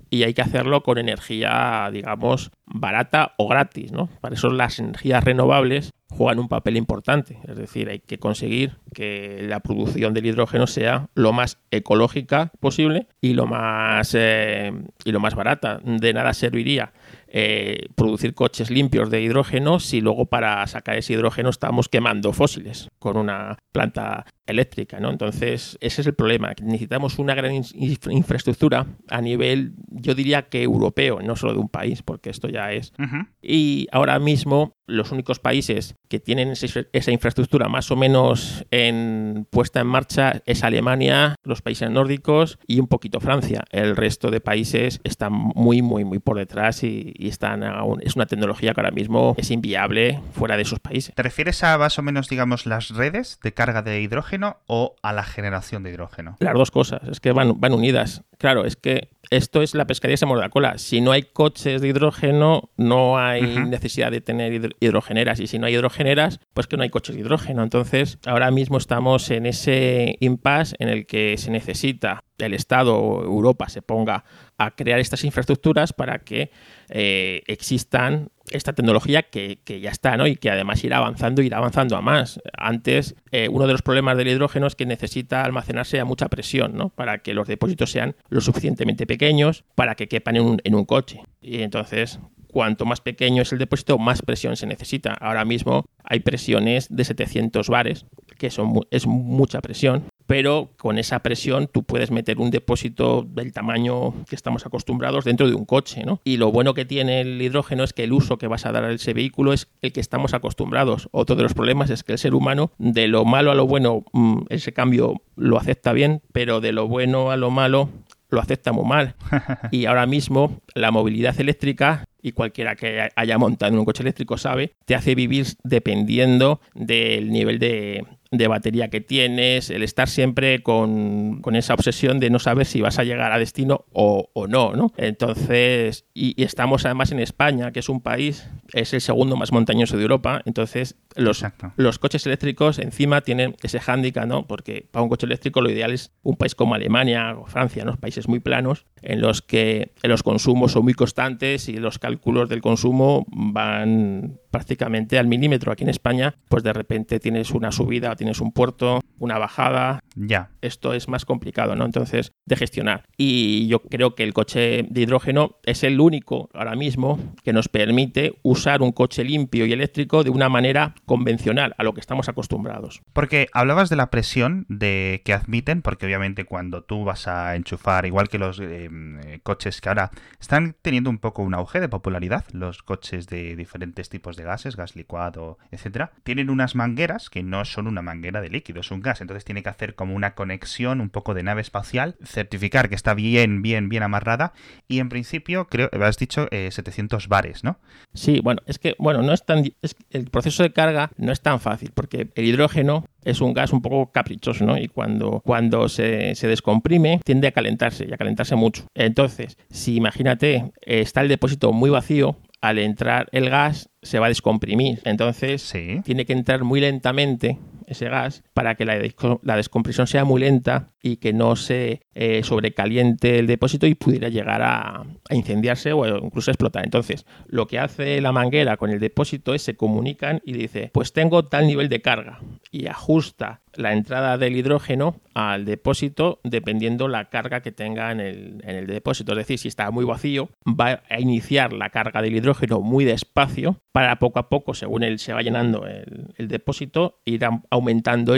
y 0.09 0.23
hay 0.23 0.33
que 0.33 0.41
hacerlo 0.41 0.83
con 0.83 0.97
energía, 0.97 1.89
digamos, 1.91 2.51
barata 2.65 3.33
o 3.37 3.47
gratis, 3.47 3.91
¿no? 3.91 4.09
Para 4.21 4.35
eso 4.35 4.49
las 4.49 4.79
energías 4.79 5.23
renovables 5.23 5.91
juegan 6.09 6.39
un 6.39 6.47
papel 6.47 6.75
importante, 6.75 7.39
es 7.47 7.55
decir, 7.55 7.89
hay 7.89 7.99
que 7.99 8.17
conseguir 8.17 8.77
que 8.93 9.45
la 9.47 9.59
producción 9.59 10.13
del 10.13 10.25
hidrógeno 10.25 10.65
sea 10.65 11.07
lo 11.13 11.33
más 11.33 11.59
ecológica 11.71 12.51
posible 12.59 13.07
y 13.21 13.33
lo 13.33 13.45
más 13.45 14.15
eh, 14.15 14.73
y 15.05 15.11
lo 15.11 15.19
más 15.19 15.35
barata. 15.35 15.79
De 15.83 16.13
nada 16.13 16.33
serviría 16.33 16.93
eh, 17.31 17.87
producir 17.95 18.33
coches 18.33 18.69
limpios 18.69 19.09
de 19.09 19.21
hidrógeno 19.21 19.79
si 19.79 20.01
luego 20.01 20.25
para 20.25 20.65
sacar 20.67 20.97
ese 20.97 21.13
hidrógeno 21.13 21.49
estamos 21.49 21.89
quemando 21.89 22.33
fósiles 22.33 22.89
con 22.99 23.17
una 23.17 23.57
planta 23.71 24.25
eléctrica, 24.49 24.99
¿no? 24.99 25.11
Entonces, 25.11 25.77
ese 25.79 26.01
es 26.01 26.07
el 26.07 26.15
problema. 26.15 26.53
Necesitamos 26.61 27.19
una 27.19 27.35
gran 27.35 27.53
infraestructura 27.53 28.87
a 29.07 29.21
nivel, 29.21 29.73
yo 29.89 30.15
diría 30.15 30.49
que 30.49 30.63
europeo, 30.63 31.21
no 31.21 31.35
solo 31.35 31.53
de 31.53 31.59
un 31.59 31.69
país, 31.69 32.01
porque 32.01 32.29
esto 32.31 32.49
ya 32.49 32.71
es. 32.71 32.93
Y 33.41 33.87
ahora 33.91 34.17
mismo 34.19 34.75
los 34.87 35.11
únicos 35.11 35.39
países 35.39 35.95
que 36.07 36.19
tienen 36.19 36.51
esa 36.51 37.11
infraestructura 37.11 37.69
más 37.69 37.91
o 37.91 37.95
menos 37.95 38.65
en, 38.71 39.45
puesta 39.51 39.79
en 39.79 39.87
marcha 39.87 40.41
es 40.45 40.63
Alemania, 40.63 41.35
los 41.43 41.61
países 41.61 41.91
nórdicos 41.91 42.57
y 42.65 42.79
un 42.79 42.87
poquito 42.87 43.19
Francia. 43.19 43.63
El 43.69 43.95
resto 43.95 44.31
de 44.31 44.41
países 44.41 44.99
están 45.03 45.31
muy, 45.31 45.81
muy, 45.83 46.05
muy 46.05 46.19
por 46.19 46.37
detrás 46.37 46.83
y, 46.83 47.13
están 47.27 47.63
aún, 47.63 48.01
es 48.01 48.15
una 48.15 48.25
tecnología 48.25 48.73
que 48.73 48.81
ahora 48.81 48.91
mismo 48.91 49.35
es 49.37 49.51
inviable 49.51 50.19
fuera 50.33 50.55
de 50.55 50.63
esos 50.63 50.79
países. 50.79 51.13
¿Te 51.13 51.23
refieres 51.23 51.63
a 51.63 51.77
más 51.77 51.99
o 51.99 52.01
menos, 52.01 52.29
digamos, 52.29 52.65
las 52.65 52.89
redes 52.89 53.39
de 53.43 53.53
carga 53.53 53.81
de 53.81 54.01
hidrógeno 54.01 54.57
o 54.67 54.95
a 55.01 55.13
la 55.13 55.23
generación 55.23 55.83
de 55.83 55.91
hidrógeno? 55.91 56.37
Las 56.39 56.53
dos 56.53 56.71
cosas, 56.71 57.01
es 57.09 57.19
que 57.19 57.31
van, 57.31 57.59
van 57.59 57.73
unidas. 57.73 58.23
Claro, 58.37 58.65
es 58.65 58.75
que 58.75 59.09
esto 59.31 59.61
es 59.61 59.75
la 59.75 59.85
pescaría 59.85 60.17
se 60.17 60.25
muerde 60.25 60.43
la 60.43 60.49
cola. 60.49 60.77
Si 60.77 61.01
no 61.01 61.11
hay 61.11 61.23
coches 61.23 61.81
de 61.81 61.87
hidrógeno, 61.89 62.69
no 62.77 63.17
hay 63.17 63.41
necesidad 63.67 64.11
de 64.11 64.21
tener 64.21 64.75
hidrogeneras. 64.79 65.39
Y 65.39 65.47
si 65.47 65.59
no 65.59 65.67
hay 65.67 65.75
hidrogeneras, 65.75 66.39
pues 66.53 66.67
que 66.67 66.77
no 66.77 66.83
hay 66.83 66.89
coches 66.89 67.15
de 67.15 67.21
hidrógeno. 67.21 67.63
Entonces, 67.63 68.17
ahora 68.25 68.49
mismo 68.51 68.77
estamos 68.77 69.29
en 69.29 69.45
ese 69.45 70.17
impasse 70.21 70.75
en 70.79 70.89
el 70.89 71.05
que 71.05 71.37
se 71.37 71.51
necesita 71.51 72.23
el 72.39 72.53
Estado 72.53 72.97
o 72.97 73.23
Europa 73.23 73.69
se 73.69 73.81
ponga 73.81 74.23
a 74.57 74.71
crear 74.71 74.99
estas 74.99 75.23
infraestructuras 75.23 75.93
para 75.93 76.19
que 76.19 76.51
eh, 76.89 77.43
existan 77.47 78.29
esta 78.51 78.73
tecnología 78.73 79.23
que, 79.23 79.59
ya 79.81 79.91
está, 79.91 80.17
¿no? 80.17 80.25
Y 80.27 80.35
que 80.35 80.49
además 80.49 80.83
irá 80.83 80.97
avanzando, 80.97 81.41
irá 81.41 81.57
avanzando 81.57 81.95
a 81.95 82.01
más. 82.01 82.41
Antes, 82.57 83.15
eh, 83.31 83.47
uno 83.49 83.67
de 83.67 83.73
los 83.73 83.81
problemas 83.81 84.17
del 84.17 84.27
hidrógeno 84.27 84.67
es 84.67 84.75
que 84.75 84.85
necesita 84.85 85.43
almacenarse 85.43 85.99
a 85.99 86.05
mucha 86.05 86.29
presión, 86.29 86.75
¿no? 86.75 86.89
Para 86.89 87.19
que 87.19 87.33
los 87.33 87.47
depósitos 87.47 87.91
sean 87.91 88.15
lo 88.29 88.41
suficientemente 88.41 89.05
pequeños 89.05 89.63
para 89.75 89.95
que 89.95 90.07
quepan 90.07 90.37
en 90.37 90.43
un, 90.43 90.61
en 90.63 90.75
un 90.75 90.85
coche. 90.85 91.21
Y 91.41 91.61
entonces, 91.61 92.19
cuanto 92.51 92.85
más 92.85 93.01
pequeño 93.01 93.41
es 93.41 93.51
el 93.51 93.59
depósito, 93.59 93.97
más 93.97 94.21
presión 94.21 94.55
se 94.55 94.67
necesita. 94.67 95.13
Ahora 95.13 95.45
mismo 95.45 95.85
hay 96.03 96.19
presiones 96.19 96.87
de 96.89 97.03
700 97.03 97.69
bares, 97.69 98.05
que 98.37 98.49
son, 98.49 98.81
es 98.91 99.05
mucha 99.07 99.61
presión, 99.61 100.05
pero 100.29 100.69
con 100.77 100.99
esa 100.99 101.19
presión 101.19 101.67
tú 101.67 101.81
puedes 101.81 102.11
meter 102.11 102.37
un 102.37 102.51
depósito 102.51 103.25
del 103.27 103.51
tamaño 103.51 104.13
que 104.29 104.35
estamos 104.35 104.63
acostumbrados 104.63 105.25
dentro 105.25 105.47
de 105.47 105.55
un 105.55 105.65
coche, 105.65 106.03
¿no? 106.05 106.21
Y 106.23 106.37
lo 106.37 106.51
bueno 106.51 106.75
que 106.75 106.85
tiene 106.85 107.21
el 107.21 107.41
hidrógeno 107.41 107.83
es 107.83 107.93
que 107.93 108.03
el 108.03 108.13
uso 108.13 108.37
que 108.37 108.45
vas 108.45 108.67
a 108.67 108.71
dar 108.71 108.83
a 108.83 108.91
ese 108.91 109.13
vehículo 109.13 109.53
es 109.53 109.69
el 109.81 109.91
que 109.91 109.99
estamos 109.99 110.35
acostumbrados. 110.35 111.09
Otro 111.11 111.35
de 111.35 111.41
los 111.41 111.55
problemas 111.55 111.89
es 111.89 112.03
que 112.03 112.11
el 112.11 112.19
ser 112.19 112.35
humano, 112.35 112.71
de 112.77 113.07
lo 113.07 113.25
malo 113.25 113.49
a 113.49 113.55
lo 113.55 113.65
bueno, 113.65 114.05
mm, 114.13 114.41
ese 114.49 114.71
cambio 114.71 115.21
lo 115.35 115.57
acepta 115.57 115.93
bien, 115.93 116.21
pero 116.31 116.61
de 116.61 116.73
lo 116.73 116.87
bueno 116.87 117.31
a 117.31 117.37
lo 117.37 117.49
malo 117.49 117.89
lo 118.29 118.41
acepta 118.41 118.71
muy 118.71 118.85
mal. 118.85 119.15
Y 119.71 119.85
ahora 119.85 120.05
mismo 120.05 120.61
la 120.73 120.91
movilidad 120.91 121.39
eléctrica 121.39 122.05
y 122.21 122.31
cualquiera 122.31 122.75
que 122.75 123.09
haya 123.15 123.37
montado 123.37 123.73
en 123.73 123.79
un 123.79 123.85
coche 123.85 124.03
eléctrico 124.03 124.37
sabe, 124.37 124.73
te 124.85 124.95
hace 124.95 125.15
vivir 125.15 125.45
dependiendo 125.63 126.59
del 126.73 127.31
nivel 127.31 127.59
de, 127.59 128.03
de 128.31 128.47
batería 128.47 128.89
que 128.89 129.01
tienes, 129.01 129.69
el 129.69 129.83
estar 129.83 130.07
siempre 130.07 130.61
con, 130.61 131.41
esa 131.53 131.73
obsesión 131.73 132.19
de 132.19 132.29
no 132.29 132.39
saber 132.39 132.65
si 132.65 132.81
vas 132.81 132.99
a 132.99 133.03
llegar 133.03 133.31
a 133.31 133.39
destino 133.39 133.85
o, 133.91 134.29
no, 134.47 134.73
¿no? 134.75 134.93
Entonces, 134.97 136.05
y, 136.13 136.41
estamos 136.43 136.85
además 136.85 137.11
en 137.11 137.19
España, 137.19 137.71
que 137.71 137.79
es 137.79 137.89
un 137.89 138.01
país, 138.01 138.47
es 138.73 138.93
el 138.93 139.01
segundo 139.01 139.35
más 139.35 139.51
montañoso 139.51 139.97
de 139.97 140.03
Europa, 140.03 140.41
entonces 140.45 140.97
los, 141.15 141.43
los 141.75 141.99
coches 141.99 142.25
eléctricos 142.25 142.79
encima 142.79 143.21
tienen 143.21 143.55
ese 143.61 143.79
hándicap, 143.79 144.25
¿no? 144.25 144.47
Porque 144.47 144.87
para 144.91 145.03
un 145.03 145.09
coche 145.09 145.25
eléctrico 145.25 145.61
lo 145.61 145.69
ideal 145.69 145.91
es 145.91 146.11
un 146.23 146.35
país 146.35 146.55
como 146.55 146.75
Alemania 146.75 147.35
o 147.37 147.45
Francia, 147.45 147.85
¿no? 147.85 147.95
Países 147.97 148.27
muy 148.27 148.39
planos, 148.39 148.85
en 149.01 149.21
los 149.21 149.41
que 149.41 149.93
los 150.03 150.23
consumos 150.23 150.73
son 150.73 150.83
muy 150.83 150.93
constantes 150.93 151.69
y 151.69 151.77
los 151.77 151.99
cálculos 151.99 152.49
del 152.49 152.61
consumo 152.61 153.25
van 153.29 154.39
prácticamente 154.51 155.17
al 155.17 155.27
milímetro. 155.27 155.71
Aquí 155.71 155.83
en 155.83 155.89
España, 155.89 156.35
pues 156.49 156.63
de 156.63 156.73
repente 156.73 157.19
tienes 157.19 157.51
una 157.51 157.71
subida, 157.71 158.15
tienes 158.15 158.41
un 158.41 158.51
puerto, 158.51 159.01
una 159.19 159.37
bajada. 159.37 159.99
Ya. 160.15 160.51
Esto 160.61 160.93
es 160.93 161.07
más 161.07 161.25
complicado, 161.25 161.75
¿no? 161.75 161.85
Entonces, 161.85 162.31
de 162.45 162.55
gestionar. 162.55 163.03
Y 163.17 163.67
yo 163.67 163.81
creo 163.83 164.15
que 164.15 164.23
el 164.23 164.33
coche 164.33 164.85
de 164.89 165.01
hidrógeno 165.01 165.57
es 165.63 165.83
el 165.83 165.99
único 165.99 166.49
ahora 166.53 166.75
mismo 166.75 167.19
que 167.43 167.53
nos 167.53 167.69
permite 167.69 168.33
usar 168.43 168.58
un 168.81 168.91
coche 168.91 169.23
limpio 169.23 169.65
y 169.65 169.73
eléctrico 169.73 170.23
de 170.23 170.29
una 170.29 170.49
manera 170.49 170.93
convencional, 171.05 171.73
a 171.77 171.83
lo 171.83 171.93
que 171.93 172.01
estamos 172.01 172.29
acostumbrados. 172.29 173.01
Porque 173.13 173.47
hablabas 173.53 173.89
de 173.89 173.95
la 173.95 174.09
presión 174.09 174.65
de 174.69 175.21
que 175.25 175.33
admiten, 175.33 175.81
porque 175.81 176.05
obviamente 176.05 176.45
cuando 176.45 176.83
tú 176.83 177.03
vas 177.03 177.27
a 177.27 177.55
enchufar, 177.55 178.05
igual 178.05 178.29
que 178.29 178.37
los 178.37 178.59
eh, 178.61 179.39
coches 179.43 179.81
que 179.81 179.89
ahora 179.89 180.11
están 180.39 180.75
teniendo 180.81 181.09
un 181.09 181.17
poco 181.19 181.41
un 181.41 181.53
auge 181.53 181.79
de 181.79 181.89
popularidad, 181.89 182.45
los 182.51 182.83
coches 182.83 183.27
de 183.27 183.55
diferentes 183.55 184.09
tipos 184.09 184.35
de 184.35 184.43
gases, 184.43 184.75
gas 184.75 184.95
licuado, 184.95 185.57
etcétera, 185.71 186.11
tienen 186.23 186.49
unas 186.49 186.75
mangueras 186.75 187.29
que 187.29 187.43
no 187.43 187.65
son 187.65 187.87
una 187.87 188.01
manguera 188.01 188.41
de 188.41 188.49
líquido, 188.49 188.81
es 188.81 188.91
un 188.91 189.01
gas, 189.01 189.21
entonces 189.21 189.45
tiene 189.45 189.63
que 189.63 189.69
hacer 189.69 189.95
como 189.95 190.15
una 190.15 190.35
conexión 190.35 191.01
un 191.01 191.09
poco 191.09 191.33
de 191.33 191.43
nave 191.43 191.61
espacial, 191.61 192.17
certificar 192.23 192.89
que 192.89 192.95
está 192.95 193.13
bien, 193.13 193.61
bien, 193.61 193.89
bien 193.89 194.03
amarrada 194.03 194.53
y 194.87 194.99
en 194.99 195.09
principio 195.09 195.67
creo, 195.67 195.89
has 196.01 196.17
dicho 196.17 196.47
700 196.51 197.23
eh, 197.23 197.27
bares, 197.29 197.63
¿no? 197.63 197.79
Sí, 198.13 198.41
bueno, 198.49 198.61
es 198.65 198.79
que 198.79 198.95
bueno, 198.97 199.21
no 199.21 199.31
es 199.31 199.45
tan 199.45 199.63
el 200.09 200.25
proceso 200.29 200.63
de 200.63 200.71
carga 200.71 201.11
no 201.17 201.31
es 201.31 201.41
tan 201.41 201.59
fácil 201.59 201.91
porque 201.93 202.29
el 202.33 202.45
hidrógeno 202.45 203.05
es 203.23 203.41
un 203.41 203.53
gas 203.53 203.73
un 203.73 203.83
poco 203.83 204.11
caprichoso, 204.11 204.65
¿no? 204.65 204.75
Y 204.77 204.87
cuando, 204.87 205.41
cuando 205.45 205.87
se, 205.87 206.33
se, 206.33 206.47
descomprime 206.47 207.21
tiende 207.23 207.47
a 207.47 207.51
calentarse 207.51 208.07
y 208.09 208.13
a 208.13 208.17
calentarse 208.17 208.55
mucho. 208.55 208.85
Entonces, 208.95 209.57
si 209.69 209.95
imagínate, 209.97 210.71
está 210.81 211.21
el 211.21 211.27
depósito 211.27 211.71
muy 211.71 211.91
vacío, 211.91 212.37
al 212.61 212.79
entrar 212.79 213.29
el 213.31 213.49
gas 213.49 213.89
se 214.01 214.19
va 214.19 214.27
a 214.27 214.29
descomprimir. 214.29 215.01
Entonces 215.05 215.73
tiene 216.03 216.25
que 216.25 216.33
entrar 216.33 216.63
muy 216.63 216.79
lentamente 216.79 217.57
ese 217.89 218.07
gas 218.07 218.43
para 218.53 218.75
que 218.75 218.85
la, 218.85 218.99
la 219.41 219.55
descompresión 219.55 220.07
sea 220.07 220.23
muy 220.23 220.41
lenta 220.41 220.91
y 221.01 221.17
que 221.17 221.33
no 221.33 221.55
se 221.55 222.01
eh, 222.13 222.43
sobrecaliente 222.43 223.39
el 223.39 223.47
depósito 223.47 223.87
y 223.87 223.95
pudiera 223.95 224.29
llegar 224.29 224.61
a, 224.61 225.05
incendiarse 225.31 225.93
o 225.93 226.05
incluso 226.17 226.51
explotar. 226.51 226.83
Entonces, 226.83 227.25
lo 227.47 227.67
que 227.67 227.79
hace 227.79 228.21
la 228.21 228.31
manguera 228.31 228.77
con 228.77 228.89
el 228.89 228.99
depósito 228.99 229.53
es 229.53 229.63
se 229.63 229.75
comunican 229.75 230.41
y 230.45 230.53
dice, 230.53 230.91
pues 230.93 231.13
tengo 231.13 231.45
tal 231.45 231.67
nivel 231.67 231.89
de 231.89 232.01
carga 232.01 232.39
y 232.71 232.87
ajusta 232.87 233.61
la 233.75 233.93
entrada 233.93 234.37
del 234.37 234.55
hidrógeno 234.55 235.15
al 235.33 235.65
depósito 235.65 236.39
dependiendo 236.43 237.07
la 237.07 237.29
carga 237.29 237.61
que 237.61 237.71
tenga 237.71 238.11
en 238.11 238.19
el, 238.19 238.61
en 238.63 238.75
el, 238.75 238.87
depósito. 238.87 239.31
Es 239.33 239.37
decir, 239.39 239.59
si 239.59 239.67
está 239.67 239.89
muy 239.91 240.05
vacío, 240.05 240.49
va 240.67 241.03
a 241.09 241.19
iniciar 241.19 241.71
la 241.73 241.89
carga 241.89 242.21
del 242.21 242.35
hidrógeno 242.35 242.81
muy 242.81 243.05
despacio 243.05 243.79
para 243.91 244.19
poco 244.19 244.39
a 244.39 244.49
poco, 244.49 244.73
según 244.73 245.03
él 245.03 245.19
se 245.19 245.33
va 245.33 245.41
llenando 245.41 245.87
el, 245.87 246.33
el 246.37 246.47
depósito, 246.47 247.21
ir 247.25 247.45
aumentando 247.69 248.35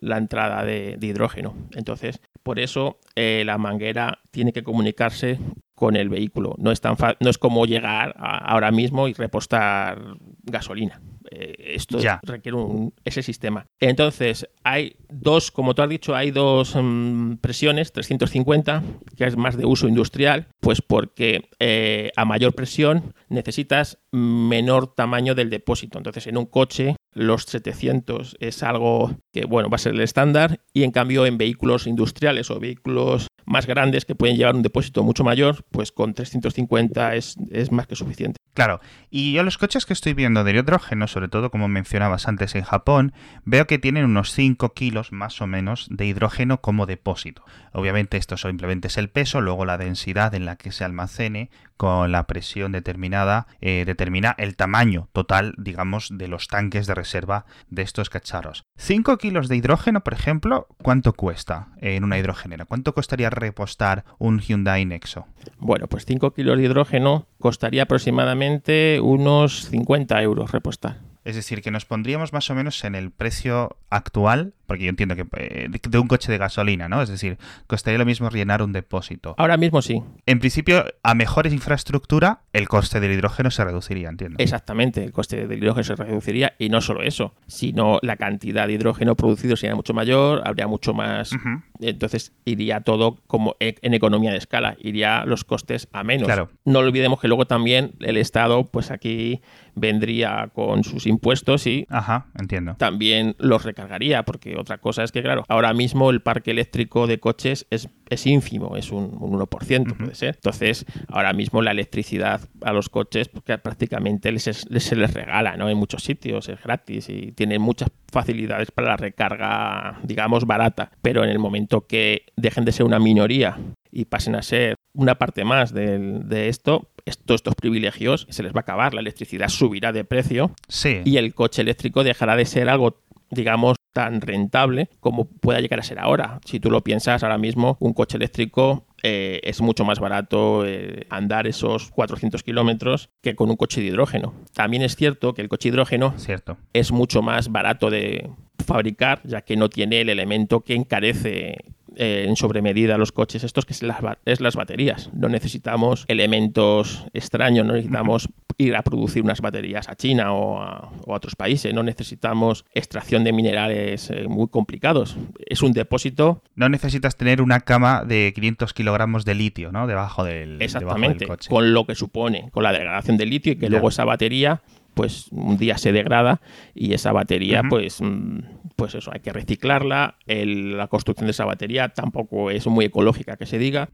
la 0.00 0.18
entrada 0.18 0.64
de, 0.64 0.96
hidrógeno. 1.00 1.54
Entonces, 1.74 2.20
por 2.42 2.58
eso 2.58 2.98
eh, 3.16 3.42
la 3.44 3.58
manguera 3.58 4.20
tiene 4.30 4.52
que 4.52 4.62
comunicarse 4.62 5.38
con 5.74 5.96
el 5.96 6.08
vehículo. 6.08 6.54
No 6.58 6.70
es, 6.70 6.80
tan 6.80 6.96
no 7.20 7.30
es 7.30 7.38
como 7.38 7.66
llegar 7.66 8.14
ahora 8.18 8.70
mismo 8.70 9.08
y 9.08 9.14
repostar 9.14 9.98
gasolina. 10.44 11.00
Eh, 11.34 11.74
esto 11.76 11.98
requiere 12.22 12.58
ese 13.04 13.22
sistema. 13.22 13.66
Entonces, 13.80 14.46
hay 14.64 14.96
dos, 15.08 15.50
como 15.50 15.74
tú 15.74 15.80
has 15.80 15.88
dicho, 15.88 16.14
hay 16.14 16.30
dos 16.30 16.76
mm, 16.76 17.36
presiones, 17.36 17.92
350, 17.92 18.82
que 19.16 19.24
es 19.24 19.36
más 19.36 19.56
de 19.56 19.64
uso 19.64 19.88
industrial, 19.88 20.48
pues 20.60 20.82
porque 20.82 21.48
eh, 21.58 22.10
a 22.16 22.26
mayor 22.26 22.54
presión 22.54 23.14
necesitas 23.30 23.98
menor 24.10 24.94
tamaño 24.94 25.34
del 25.34 25.48
depósito. 25.48 25.96
Entonces, 25.96 26.26
en 26.26 26.36
un 26.36 26.44
coche, 26.44 26.96
los 27.14 27.44
700 27.44 28.36
es 28.38 28.62
algo 28.62 29.16
que, 29.32 29.46
bueno, 29.46 29.70
va 29.70 29.76
a 29.76 29.78
ser 29.78 29.94
el 29.94 30.02
estándar, 30.02 30.60
y 30.74 30.82
en 30.82 30.90
cambio 30.90 31.24
en 31.24 31.38
vehículos 31.38 31.86
industriales 31.86 32.50
o 32.50 32.60
vehículos 32.60 33.28
más 33.44 33.66
grandes 33.66 34.04
que 34.04 34.14
pueden 34.14 34.36
llevar 34.36 34.54
un 34.54 34.62
depósito 34.62 35.02
mucho 35.02 35.24
mayor, 35.24 35.64
pues 35.70 35.92
con 35.92 36.14
350 36.14 37.14
es, 37.16 37.36
es 37.50 37.72
más 37.72 37.86
que 37.86 37.96
suficiente. 37.96 38.38
Claro, 38.54 38.80
y 39.08 39.32
yo 39.32 39.42
los 39.44 39.56
coches 39.56 39.86
que 39.86 39.94
estoy 39.94 40.12
viendo 40.12 40.44
de 40.44 40.52
hidrógeno, 40.52 41.06
sobre 41.06 41.28
todo 41.28 41.50
como 41.50 41.68
mencionabas 41.68 42.28
antes 42.28 42.54
en 42.54 42.64
Japón, 42.64 43.14
veo 43.44 43.66
que 43.66 43.78
tienen 43.78 44.04
unos 44.04 44.32
5 44.32 44.74
kilos 44.74 45.10
más 45.10 45.40
o 45.40 45.46
menos 45.46 45.86
de 45.90 46.04
hidrógeno 46.04 46.60
como 46.60 46.84
depósito. 46.84 47.44
Obviamente 47.72 48.18
esto 48.18 48.36
simplemente 48.36 48.88
es 48.88 48.98
el 48.98 49.08
peso, 49.08 49.40
luego 49.40 49.64
la 49.64 49.78
densidad 49.78 50.34
en 50.34 50.44
la 50.44 50.56
que 50.56 50.70
se 50.70 50.84
almacene 50.84 51.48
con 51.76 52.12
la 52.12 52.26
presión 52.26 52.72
determinada 52.72 53.46
eh, 53.60 53.84
determina 53.86 54.34
el 54.38 54.56
tamaño 54.56 55.08
total, 55.12 55.54
digamos, 55.58 56.08
de 56.12 56.28
los 56.28 56.48
tanques 56.48 56.86
de 56.86 56.94
reserva 56.94 57.46
de 57.70 57.82
estos 57.82 58.10
cacharros. 58.10 58.64
5 58.76 59.18
kilos 59.18 59.48
de 59.48 59.56
hidrógeno, 59.56 60.02
por 60.02 60.14
ejemplo, 60.14 60.66
¿cuánto 60.82 61.12
cuesta 61.12 61.68
en 61.80 62.04
una 62.04 62.18
hidrogenera? 62.18 62.64
¿Cuánto 62.64 62.94
costaría 62.94 63.30
repostar 63.30 64.04
un 64.18 64.40
Hyundai 64.40 64.84
Nexo? 64.84 65.26
Bueno, 65.58 65.86
pues 65.88 66.04
5 66.06 66.32
kilos 66.32 66.58
de 66.58 66.64
hidrógeno 66.64 67.26
costaría 67.38 67.84
aproximadamente 67.84 69.00
unos 69.00 69.68
50 69.68 70.22
euros 70.22 70.52
repostar. 70.52 71.00
Es 71.24 71.36
decir, 71.36 71.62
que 71.62 71.70
nos 71.70 71.84
pondríamos 71.84 72.32
más 72.32 72.50
o 72.50 72.54
menos 72.54 72.82
en 72.84 72.94
el 72.94 73.12
precio 73.12 73.76
actual 73.90 74.54
porque 74.72 74.84
yo 74.84 74.88
entiendo 74.88 75.14
que 75.14 75.26
eh, 75.36 75.68
de 75.68 75.98
un 75.98 76.08
coche 76.08 76.32
de 76.32 76.38
gasolina, 76.38 76.88
¿no? 76.88 77.02
Es 77.02 77.10
decir, 77.10 77.36
costaría 77.66 77.98
lo 77.98 78.06
mismo 78.06 78.30
llenar 78.30 78.62
un 78.62 78.72
depósito. 78.72 79.34
Ahora 79.36 79.58
mismo 79.58 79.82
sí. 79.82 80.02
En 80.24 80.38
principio, 80.38 80.86
a 81.02 81.14
mejores 81.14 81.52
infraestructura, 81.52 82.40
el 82.54 82.68
coste 82.68 82.98
del 82.98 83.12
hidrógeno 83.12 83.50
se 83.50 83.62
reduciría, 83.62 84.08
entiendo. 84.08 84.36
Exactamente, 84.38 85.04
el 85.04 85.12
coste 85.12 85.46
del 85.46 85.58
hidrógeno 85.58 85.84
se 85.84 85.94
reduciría 85.94 86.54
y 86.58 86.70
no 86.70 86.80
solo 86.80 87.02
eso, 87.02 87.34
sino 87.46 87.98
la 88.00 88.16
cantidad 88.16 88.66
de 88.66 88.72
hidrógeno 88.72 89.14
producido 89.14 89.56
sería 89.56 89.76
mucho 89.76 89.92
mayor, 89.92 90.40
habría 90.46 90.66
mucho 90.66 90.94
más. 90.94 91.32
Entonces 91.78 92.32
iría 92.46 92.80
todo 92.80 93.18
como 93.26 93.56
e, 93.60 93.74
en 93.82 93.92
economía 93.92 94.30
de 94.30 94.38
escala, 94.38 94.78
iría 94.80 95.26
los 95.26 95.44
costes 95.44 95.86
a 95.92 96.02
menos. 96.02 96.24
Claro. 96.24 96.48
No 96.64 96.78
olvidemos 96.78 97.20
que 97.20 97.28
luego 97.28 97.46
también 97.46 97.92
el 98.00 98.16
Estado, 98.16 98.64
pues 98.64 98.90
aquí 98.90 99.42
vendría 99.74 100.50
con 100.54 100.84
sus 100.84 101.06
impuestos 101.06 101.66
y 101.66 101.86
Ajá, 101.88 102.26
entiendo. 102.38 102.76
también 102.78 103.34
los 103.38 103.64
recargaría, 103.64 104.22
porque 104.24 104.56
otra 104.62 104.78
cosa 104.78 105.02
es 105.02 105.12
que, 105.12 105.22
claro, 105.22 105.44
ahora 105.48 105.72
mismo 105.74 106.10
el 106.10 106.22
parque 106.22 106.52
eléctrico 106.52 107.06
de 107.06 107.20
coches 107.20 107.66
es, 107.70 107.88
es 108.08 108.26
ínfimo, 108.26 108.76
es 108.76 108.90
un, 108.90 109.12
1%, 109.12 109.96
puede 109.96 110.14
ser. 110.14 110.34
Entonces, 110.36 110.86
ahora 111.08 111.32
mismo 111.32 111.62
la 111.62 111.72
electricidad 111.72 112.40
a 112.62 112.72
los 112.72 112.88
coches 112.88 113.28
porque 113.28 113.58
prácticamente 113.58 114.36
se 114.38 114.96
les 114.96 115.14
regala, 115.14 115.56
¿no? 115.56 115.68
En 115.68 115.76
muchos 115.76 116.02
sitios 116.02 116.48
es 116.48 116.62
gratis 116.62 117.08
y 117.08 117.32
tienen 117.32 117.60
muchas 117.60 117.90
facilidades 118.10 118.70
para 118.70 118.88
la 118.88 118.96
recarga, 118.96 120.00
digamos, 120.02 120.46
barata. 120.46 120.90
Pero 121.02 121.24
en 121.24 121.30
el 121.30 121.38
momento 121.38 121.86
que 121.86 122.26
dejen 122.36 122.64
de 122.64 122.72
ser 122.72 122.86
una 122.86 122.98
minoría 122.98 123.58
y 123.90 124.06
pasen 124.06 124.36
a 124.36 124.42
ser 124.42 124.76
una 124.94 125.16
parte 125.16 125.44
más 125.44 125.72
de, 125.74 125.98
de 125.98 126.48
esto, 126.48 126.88
todos 127.24 127.40
estos 127.40 127.54
privilegios 127.54 128.26
se 128.30 128.42
les 128.42 128.52
va 128.52 128.58
a 128.58 128.62
acabar, 128.62 128.94
la 128.94 129.00
electricidad 129.00 129.48
subirá 129.48 129.92
de 129.92 130.04
precio 130.04 130.52
sí. 130.68 131.00
y 131.04 131.16
el 131.16 131.34
coche 131.34 131.62
eléctrico 131.62 132.04
dejará 132.04 132.36
de 132.36 132.44
ser 132.44 132.68
algo 132.68 133.02
digamos, 133.32 133.76
tan 133.92 134.20
rentable 134.20 134.88
como 135.00 135.26
pueda 135.26 135.60
llegar 135.60 135.80
a 135.80 135.82
ser 135.82 135.98
ahora. 135.98 136.40
Si 136.44 136.60
tú 136.60 136.70
lo 136.70 136.82
piensas, 136.82 137.22
ahora 137.22 137.38
mismo 137.38 137.76
un 137.80 137.92
coche 137.92 138.16
eléctrico 138.16 138.86
eh, 139.02 139.40
es 139.42 139.60
mucho 139.60 139.84
más 139.84 139.98
barato 139.98 140.64
eh, 140.66 141.06
andar 141.10 141.46
esos 141.46 141.90
400 141.90 142.42
kilómetros 142.42 143.10
que 143.20 143.34
con 143.34 143.50
un 143.50 143.56
coche 143.56 143.80
de 143.80 143.88
hidrógeno. 143.88 144.34
También 144.54 144.82
es 144.82 144.96
cierto 144.96 145.34
que 145.34 145.42
el 145.42 145.48
coche 145.48 145.68
de 145.68 145.74
hidrógeno 145.74 146.14
cierto. 146.18 146.56
es 146.72 146.92
mucho 146.92 147.22
más 147.22 147.50
barato 147.50 147.90
de 147.90 148.30
fabricar, 148.64 149.20
ya 149.24 149.42
que 149.42 149.56
no 149.56 149.68
tiene 149.68 150.00
el 150.00 150.08
elemento 150.08 150.60
que 150.60 150.74
encarece 150.74 151.72
eh, 151.96 152.26
en 152.28 152.36
sobremedida 152.36 152.98
los 152.98 153.12
coches 153.12 153.44
estos, 153.44 153.64
que 153.64 153.72
es 153.72 153.82
las, 153.82 153.98
es 154.24 154.40
las 154.40 154.56
baterías. 154.56 155.10
No 155.12 155.28
necesitamos 155.28 156.04
elementos 156.08 157.06
extraños, 157.12 157.66
no 157.66 157.74
necesitamos 157.74 158.28
ir 158.58 158.76
a 158.76 158.82
producir 158.82 159.22
unas 159.22 159.40
baterías 159.40 159.88
a 159.88 159.96
China 159.96 160.32
o 160.32 160.60
a, 160.60 160.92
otros 161.06 161.36
países, 161.36 161.72
no 161.74 161.82
necesitamos 161.82 162.64
extracción 162.74 163.24
de 163.24 163.32
minerales 163.32 164.10
eh, 164.10 164.26
muy 164.28 164.48
complicados. 164.48 165.16
Es 165.46 165.62
un 165.62 165.72
depósito. 165.72 166.42
No 166.54 166.68
necesitas 166.68 167.16
tener 167.16 167.42
una 167.42 167.60
cama 167.60 168.04
de 168.04 168.32
500 168.34 168.72
kilogramos 168.74 169.24
de 169.24 169.34
litio, 169.34 169.72
¿no? 169.72 169.86
Debajo 169.86 170.24
del, 170.24 170.60
Exactamente, 170.60 171.26
coche. 171.26 171.48
con 171.48 171.72
lo 171.72 171.86
que 171.86 171.94
supone, 171.94 172.50
con 172.52 172.62
la 172.62 172.72
degradación 172.72 173.16
del 173.16 173.30
litio 173.30 173.52
y 173.52 173.56
que 173.56 173.68
luego 173.68 173.88
esa 173.88 174.04
batería 174.04 174.62
pues 174.94 175.28
un 175.30 175.56
día 175.56 175.78
se 175.78 175.92
degrada 175.92 176.40
y 176.74 176.92
esa 176.92 177.12
batería, 177.12 177.62
pues, 177.68 178.00
mm, 178.00 178.40
pues 178.76 178.94
eso, 178.94 179.10
hay 179.12 179.20
que 179.20 179.32
reciclarla. 179.32 180.16
la 180.26 180.88
construcción 180.88 181.26
de 181.26 181.32
esa 181.32 181.44
batería 181.44 181.90
tampoco 181.90 182.50
es 182.50 182.66
muy 182.66 182.86
ecológica, 182.86 183.36
que 183.36 183.46
se 183.46 183.58
diga. 183.58 183.88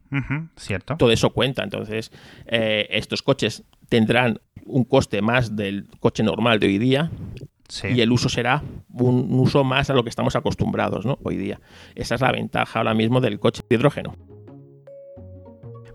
cierto. 0.57 0.97
Todo 0.97 1.11
eso 1.13 1.31
cuenta. 1.31 1.63
Entonces, 1.63 2.13
eh, 2.47 2.87
estos 2.91 3.23
coches 3.23 3.65
tendrán 3.89 4.41
un 4.65 4.85
coste 4.85 5.23
más 5.23 5.57
del 5.57 5.87
coche 6.01 6.23
normal 6.23 6.61
de 6.61 6.67
hoy 6.67 6.79
día. 6.79 7.11
Y 7.95 8.01
el 8.01 8.13
uso 8.13 8.31
será 8.31 8.63
un 8.95 9.29
uso 9.39 9.63
más 9.63 9.91
a 9.91 9.95
lo 9.95 10.03
que 10.03 10.09
estamos 10.09 10.37
acostumbrados 10.37 11.05
¿no? 11.05 11.19
hoy 11.23 11.37
día. 11.37 11.61
Esa 11.95 12.15
es 12.15 12.23
la 12.23 12.33
ventaja 12.33 12.79
ahora 12.79 12.95
mismo 12.95 13.21
del 13.21 13.39
coche 13.39 13.63
de 13.69 13.77
hidrógeno. 13.77 14.17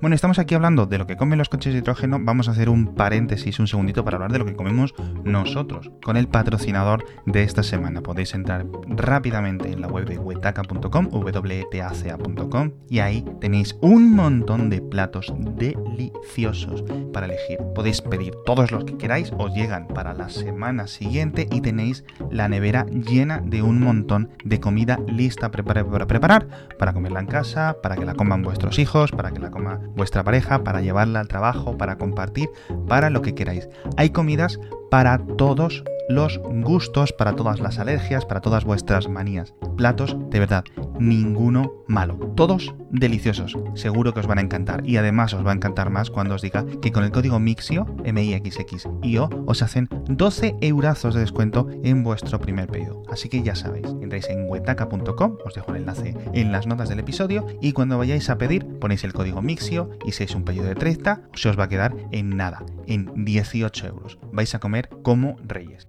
Bueno, 0.03 0.15
estamos 0.15 0.37
aquí 0.37 0.53
hablando 0.53 0.85
de 0.85 0.97
lo 0.97 1.07
que 1.07 1.15
comen 1.15 1.39
los 1.39 1.47
coches 1.47 1.71
de 1.71 1.79
hidrógeno. 1.79 2.19
Vamos 2.19 2.49
a 2.49 2.51
hacer 2.51 2.67
un 2.67 2.93
paréntesis, 2.93 3.57
un 3.59 3.67
segundito, 3.67 4.03
para 4.03 4.17
hablar 4.17 4.33
de 4.33 4.39
lo 4.39 4.43
que 4.43 4.53
comemos 4.53 4.93
nosotros, 5.23 5.91
con 6.03 6.17
el 6.17 6.27
patrocinador 6.27 7.05
de 7.25 7.43
esta 7.43 7.63
semana. 7.63 8.01
Podéis 8.01 8.33
entrar 8.33 8.65
rápidamente 8.85 9.71
en 9.71 9.79
la 9.79 9.87
web 9.87 10.05
de 10.05 10.17
wetaca.com, 10.17 11.07
wetaca.com, 11.13 12.71
y 12.89 12.99
ahí 12.99 13.23
tenéis 13.39 13.77
un 13.79 14.13
montón 14.13 14.69
de 14.69 14.81
platos 14.81 15.33
deliciosos 15.55 16.83
para 17.13 17.27
elegir. 17.27 17.59
Podéis 17.73 18.01
pedir 18.01 18.35
todos 18.45 18.73
los 18.73 18.83
que 18.83 18.97
queráis, 18.97 19.31
os 19.37 19.53
llegan 19.53 19.87
para 19.87 20.13
la 20.13 20.27
semana 20.27 20.87
siguiente 20.87 21.47
y 21.49 21.61
tenéis 21.61 22.03
la 22.29 22.49
nevera 22.49 22.85
llena 22.87 23.39
de 23.39 23.61
un 23.61 23.79
montón 23.79 24.31
de 24.43 24.59
comida 24.59 24.99
lista 25.07 25.49
para 25.49 25.63
preparar, 26.07 26.49
para 26.77 26.91
comerla 26.91 27.21
en 27.21 27.27
casa, 27.27 27.77
para 27.81 27.95
que 27.95 28.03
la 28.03 28.15
coman 28.15 28.41
vuestros 28.41 28.79
hijos, 28.79 29.11
para 29.11 29.31
que 29.31 29.39
la 29.39 29.49
coma 29.49 29.79
vuestra 29.95 30.23
pareja, 30.23 30.63
para 30.63 30.81
llevarla 30.81 31.19
al 31.19 31.27
trabajo, 31.27 31.77
para 31.77 31.97
compartir, 31.97 32.49
para 32.87 33.09
lo 33.09 33.21
que 33.21 33.35
queráis. 33.35 33.69
Hay 33.97 34.09
comidas 34.11 34.59
para 34.89 35.17
todos 35.17 35.83
los 36.09 36.39
gustos, 36.39 37.13
para 37.13 37.35
todas 37.35 37.59
las 37.59 37.79
alergias, 37.79 38.25
para 38.25 38.41
todas 38.41 38.65
vuestras 38.65 39.07
manías. 39.07 39.53
Platos, 39.77 40.15
de 40.29 40.39
verdad, 40.39 40.63
ninguno 40.99 41.71
malo. 41.87 42.17
Todos 42.35 42.73
deliciosos. 42.93 43.57
Seguro 43.73 44.13
que 44.13 44.21
os 44.21 44.27
van 44.27 44.37
a 44.37 44.41
encantar. 44.41 44.87
Y 44.87 44.97
además 44.97 45.33
os 45.33 45.45
va 45.45 45.51
a 45.51 45.55
encantar 45.55 45.89
más 45.89 46.09
cuando 46.09 46.35
os 46.35 46.41
diga 46.41 46.65
que 46.81 46.91
con 46.91 47.03
el 47.03 47.11
código 47.11 47.39
MIXIO, 47.39 47.85
M-I-X-X-I-O, 48.05 49.29
os 49.45 49.61
hacen 49.61 49.89
12 50.07 50.55
eurazos 50.61 51.13
de 51.13 51.21
descuento 51.21 51.67
en 51.83 52.03
vuestro 52.03 52.39
primer 52.39 52.69
pedido. 52.69 53.03
Así 53.11 53.27
que 53.27 53.43
ya 53.43 53.55
sabéis, 53.55 53.87
entráis 54.01 54.29
en 54.29 54.49
wetaca.com, 54.49 55.37
os 55.43 55.53
dejo 55.53 55.71
el 55.71 55.81
enlace 55.81 56.15
en 56.33 56.51
las 56.51 56.67
notas 56.67 56.89
del 56.89 56.99
episodio, 56.99 57.45
y 57.61 57.73
cuando 57.73 57.97
vayáis 57.97 58.29
a 58.29 58.37
pedir, 58.37 58.65
ponéis 58.79 59.03
el 59.03 59.13
código 59.13 59.41
MIXIO 59.41 59.89
y 60.05 60.11
si 60.11 60.23
es 60.23 60.35
un 60.35 60.43
pedido 60.43 60.65
de 60.65 60.75
30, 60.75 61.21
se 61.33 61.49
os 61.49 61.59
va 61.59 61.65
a 61.65 61.69
quedar 61.69 61.95
en 62.11 62.37
nada, 62.37 62.63
en 62.87 63.25
18 63.25 63.87
euros. 63.87 64.19
Vais 64.31 64.53
a 64.55 64.59
comer 64.59 64.89
como 65.01 65.35
reyes 65.43 65.87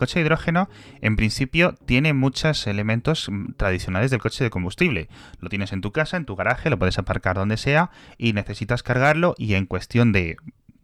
coche 0.00 0.18
de 0.18 0.24
hidrógeno, 0.24 0.68
en 1.00 1.14
principio, 1.14 1.76
tiene 1.86 2.12
muchos 2.12 2.66
elementos 2.66 3.28
mm, 3.30 3.52
tradicionales 3.52 4.10
del 4.10 4.20
coche 4.20 4.42
de 4.42 4.50
combustible. 4.50 5.08
Lo 5.38 5.48
tienes 5.48 5.72
en 5.72 5.82
tu 5.82 5.92
casa, 5.92 6.16
en 6.16 6.24
tu 6.24 6.34
garaje, 6.34 6.70
lo 6.70 6.78
puedes 6.78 6.98
aparcar 6.98 7.36
donde 7.36 7.56
sea 7.56 7.90
y 8.18 8.32
necesitas 8.32 8.82
cargarlo 8.82 9.34
y 9.38 9.54
en 9.54 9.66
cuestión 9.66 10.10
de 10.10 10.36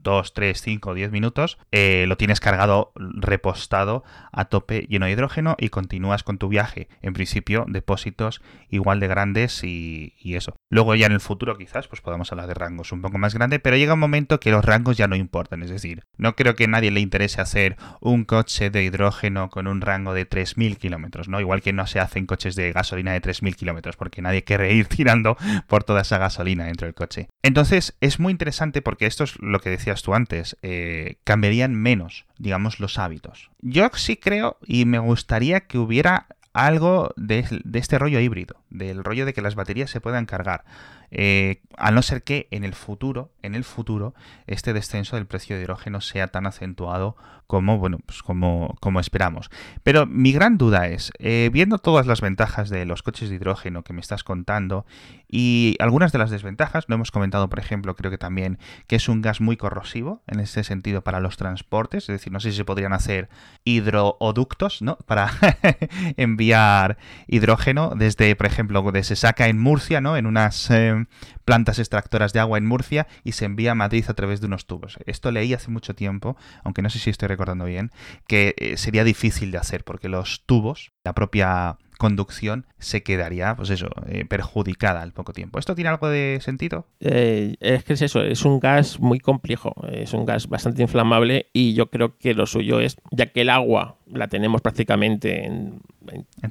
2, 0.07 0.35
3, 0.35 0.63
5, 0.63 0.95
10 0.95 1.11
minutos, 1.11 1.59
eh, 1.73 2.05
lo 2.07 2.17
tienes 2.17 2.39
cargado, 2.39 2.93
repostado 2.95 4.05
a 4.31 4.45
tope 4.45 4.87
lleno 4.89 5.07
de 5.07 5.13
hidrógeno 5.13 5.57
y 5.59 5.69
continúas 5.69 6.23
con 6.23 6.39
tu 6.39 6.49
viaje. 6.49 6.89
En 7.03 7.13
principio, 7.13 7.65
depósitos 7.67 8.41
igual 8.71 9.01
de 9.01 9.09
grandes 9.09 9.65
y, 9.65 10.15
eso. 10.37 10.55
Luego 10.71 10.95
ya 10.95 11.07
en 11.07 11.13
el 11.13 11.21
futuro 11.21 11.57
quizás 11.57 11.89
pues 11.89 12.03
podamos 12.03 12.31
hablar 12.31 12.47
de 12.47 12.55
rangos 12.55 12.93
un 12.93 13.01
poco 13.01 13.17
más 13.17 13.35
grandes, 13.35 13.59
pero 13.61 13.77
llega 13.77 13.95
un 13.95 14.01
momento 14.01 14.39
que 14.39 14.51
los 14.51 14.65
rangos 14.65 14.97
ya 14.97 15.09
no 15.09 15.17
importan. 15.17 15.63
Es 15.63 15.71
decir, 15.71 16.03
no 16.19 16.37
creo 16.37 16.55
que 16.55 16.65
a 16.65 16.69
nadie 16.69 16.91
le 16.91 17.01
interese 17.01 17.41
hacer 17.41 17.77
un 18.01 18.25
coche 18.25 18.71
de 18.71 18.85
hidrógeno 18.85 19.49
con 19.49 19.67
un 19.67 19.81
rango 19.81 20.13
de 20.13 20.29
3.000 20.29 20.77
kilómetros, 20.77 21.29
¿no? 21.29 21.41
Igual 21.41 21.63
que 21.63 21.73
no 21.73 21.87
se 21.87 22.01
hacen 22.01 22.27
coches 22.27 22.55
de 22.55 22.71
gasolina 22.73 23.13
de 23.13 23.23
3.000 23.23 23.57
kilómetros, 23.57 23.97
porque 23.97 24.21
nadie 24.21 24.45
quiere 24.45 24.73
ir 24.73 24.87
tirando 24.89 25.37
por 25.67 25.85
toda 25.85 26.03
esa 26.03 26.19
gasolina 26.19 26.67
dentro 26.67 26.87
del 26.87 26.95
coche. 26.95 27.29
Entonces 27.43 27.97
es 28.01 28.21
muy 28.21 28.31
interesante 28.31 28.83
porque 28.83 29.07
esto 29.07 29.25
es 29.25 29.39
lo 29.41 29.61
que 29.61 29.71
decías 29.97 30.03
tú 30.03 30.15
antes, 30.15 30.57
eh, 30.63 31.17
cambiarían 31.25 31.75
menos, 31.75 32.27
digamos, 32.39 32.81
los 32.81 32.99
hábitos. 32.99 33.51
Yo 33.61 33.89
sí 33.95 34.17
creo 34.17 34.59
y 34.67 34.85
me 34.85 34.99
gustaría 34.99 35.61
que 35.61 35.79
hubiera 35.79 36.27
algo 36.53 37.13
de, 37.17 37.45
este 37.75 37.99
rollo 37.99 38.19
híbrido, 38.19 38.57
del 38.71 39.05
rollo 39.05 39.27
de 39.27 39.35
que 39.35 39.43
las 39.43 39.55
baterías 39.55 39.91
se 39.91 40.01
puedan 40.01 40.25
cargar. 40.25 40.65
Eh, 41.11 41.61
a 41.77 41.91
no 41.91 42.03
ser 42.03 42.25
que 42.25 42.49
en 42.51 42.65
el 42.65 42.75
futuro, 42.75 43.31
en 43.43 43.55
el 43.55 43.63
futuro, 43.63 44.15
este 44.47 44.73
descenso 44.73 45.17
del 45.17 45.27
precio 45.27 45.57
de 45.57 45.63
hidrógeno 45.63 46.01
sea 46.01 46.29
tan 46.29 46.47
acentuado 46.47 47.17
como, 47.47 47.79
bueno, 47.79 47.99
pues 48.05 48.23
como, 48.23 48.77
como 48.81 49.01
esperamos. 49.01 49.51
Pero 49.83 50.07
mi 50.07 50.33
gran 50.33 50.57
duda 50.59 50.89
es, 50.89 51.13
eh, 51.19 51.51
viendo 51.53 51.79
todas 51.79 52.07
las 52.07 52.21
ventajas 52.21 52.71
de 52.71 52.87
los 52.87 53.03
coches 53.03 53.29
de 53.29 53.37
hidrógeno 53.37 53.85
que 53.85 53.93
me 53.93 54.01
estás 54.01 54.25
contando 54.25 54.87
y 55.29 55.77
algunas 55.81 56.13
de 56.13 56.19
las 56.19 56.31
desventajas, 56.31 56.85
lo 56.89 56.95
hemos 56.95 57.11
comentado, 57.11 57.49
por 57.49 57.59
ejemplo, 57.59 57.97
creo 57.97 58.11
que 58.11 58.19
también 58.19 58.59
que 58.87 58.97
es 58.97 59.09
un 59.09 59.23
gas 59.23 59.41
muy 59.41 59.57
corrosivo 59.57 60.23
en 60.27 60.41
este 60.41 60.65
sentido 60.65 61.03
para 61.03 61.21
los 61.21 61.37
transportes, 61.37 62.05
es 62.05 62.09
decir, 62.09 62.33
no 62.33 62.41
sé 62.41 62.51
si 62.51 62.59
se 62.59 62.65
podrían 62.65 62.93
hacer 62.93 63.29
hidrooductos, 63.65 64.83
¿no? 64.83 64.97
Para 65.07 65.31
enviar 66.17 66.99
hidrógeno 67.27 67.93
desde, 67.97 68.37
por 68.37 68.47
ejemplo, 68.47 68.83
de 68.93 69.03
se 69.03 69.17
saca 69.17 69.49
en 69.49 69.59
Murcia, 69.59 70.01
¿no? 70.01 70.17
En 70.17 70.27
unas 70.27 70.71
eh, 70.71 71.07
plantas 71.45 71.79
extractoras 71.79 72.33
de 72.33 72.41
agua 72.41 72.59
en 72.59 72.67
Murcia 72.67 73.07
y 73.25 73.33
se 73.33 73.45
envía 73.45 73.73
a 73.73 73.75
Madrid 73.75 74.05
a 74.09 74.15
través 74.15 74.41
de 74.41 74.47
unos 74.47 74.67
tubos. 74.67 74.99
Esto 75.07 75.31
leí 75.31 75.55
hace 75.55 75.71
mucho 75.71 75.95
tiempo, 75.95 76.37
aunque 76.63 76.83
no 76.83 76.91
sé 76.91 76.99
si 76.99 77.11
estoy 77.11 77.29
recordando 77.29 77.65
bien, 77.65 77.91
que 78.27 78.55
eh, 78.59 78.77
sería 78.77 79.05
difícil 79.05 79.51
de 79.51 79.59
hacer 79.59 79.85
porque 79.85 80.09
los 80.09 80.45
tubos, 80.47 80.93
la 81.05 81.15
propia 81.15 81.79
conducción 81.99 82.67
se 82.79 83.03
quedaría, 83.03 83.57
pues 83.57 83.71
eso, 83.71 83.89
eh, 84.07 84.25
perjudicada 84.25 85.03
al 85.03 85.13
poco 85.13 85.33
tiempo. 85.33 85.59
¿Esto 85.59 85.75
tiene 85.75 85.91
algo 85.91 86.09
de 86.09 86.39
sentido? 86.41 86.87
Eh, 87.01 87.57
es 87.61 87.85
que 87.85 87.95
es 87.95 88.03
eso, 88.03 88.23
es 88.23 88.45
un 88.45 88.61
gas 88.61 89.01
muy 89.01 89.19
complejo, 89.19 89.75
es 89.91 90.13
un 90.13 90.25
gas 90.25 90.49
bastante 90.49 90.83
inflamable 90.83 91.49
y 91.53 91.75
yo 91.75 91.91
creo 91.91 92.17
que 92.19 92.35
lo 92.35 92.47
suyo 92.47 92.81
es, 92.81 92.97
ya 93.11 93.27
que 93.27 93.43
el 93.43 93.51
agua 93.51 93.99
la 94.07 94.29
tenemos 94.29 94.61
prácticamente 94.61 95.45
en, 95.45 95.81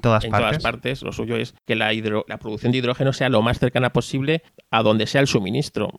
todas, 0.01 0.25
partes. 0.61 1.01
lo 1.01 1.11
suyo 1.11 1.37
es 1.37 1.55
que 1.65 1.75
la, 1.75 1.91
la 2.27 2.37
producción 2.37 2.71
de 2.71 2.79
hidrógeno 2.79 3.13
sea 3.13 3.29
lo 3.29 3.41
más 3.41 3.59
cercana 3.59 3.91
posible 3.91 4.43
a 4.71 4.83
donde 4.83 5.07
sea 5.07 5.21
el 5.21 5.27
suministro. 5.27 5.93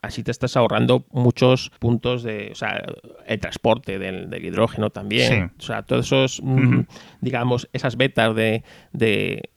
Así 0.00 0.22
te 0.22 0.30
estás 0.30 0.56
ahorrando 0.56 1.04
muchos 1.10 1.70
puntos 1.78 2.22
de, 2.22 2.50
o 2.52 2.54
sea, 2.54 2.82
el 3.26 3.40
transporte 3.40 3.98
del, 3.98 4.32
hidrógeno 4.42 4.90
también. 4.90 5.52
O 5.58 5.62
sea, 5.62 5.82
todos 5.82 6.06
esos, 6.06 6.40
mm, 6.42 6.80
digamos, 7.20 7.68
esas 7.72 7.96
betas 7.96 8.34
de, 8.34 8.62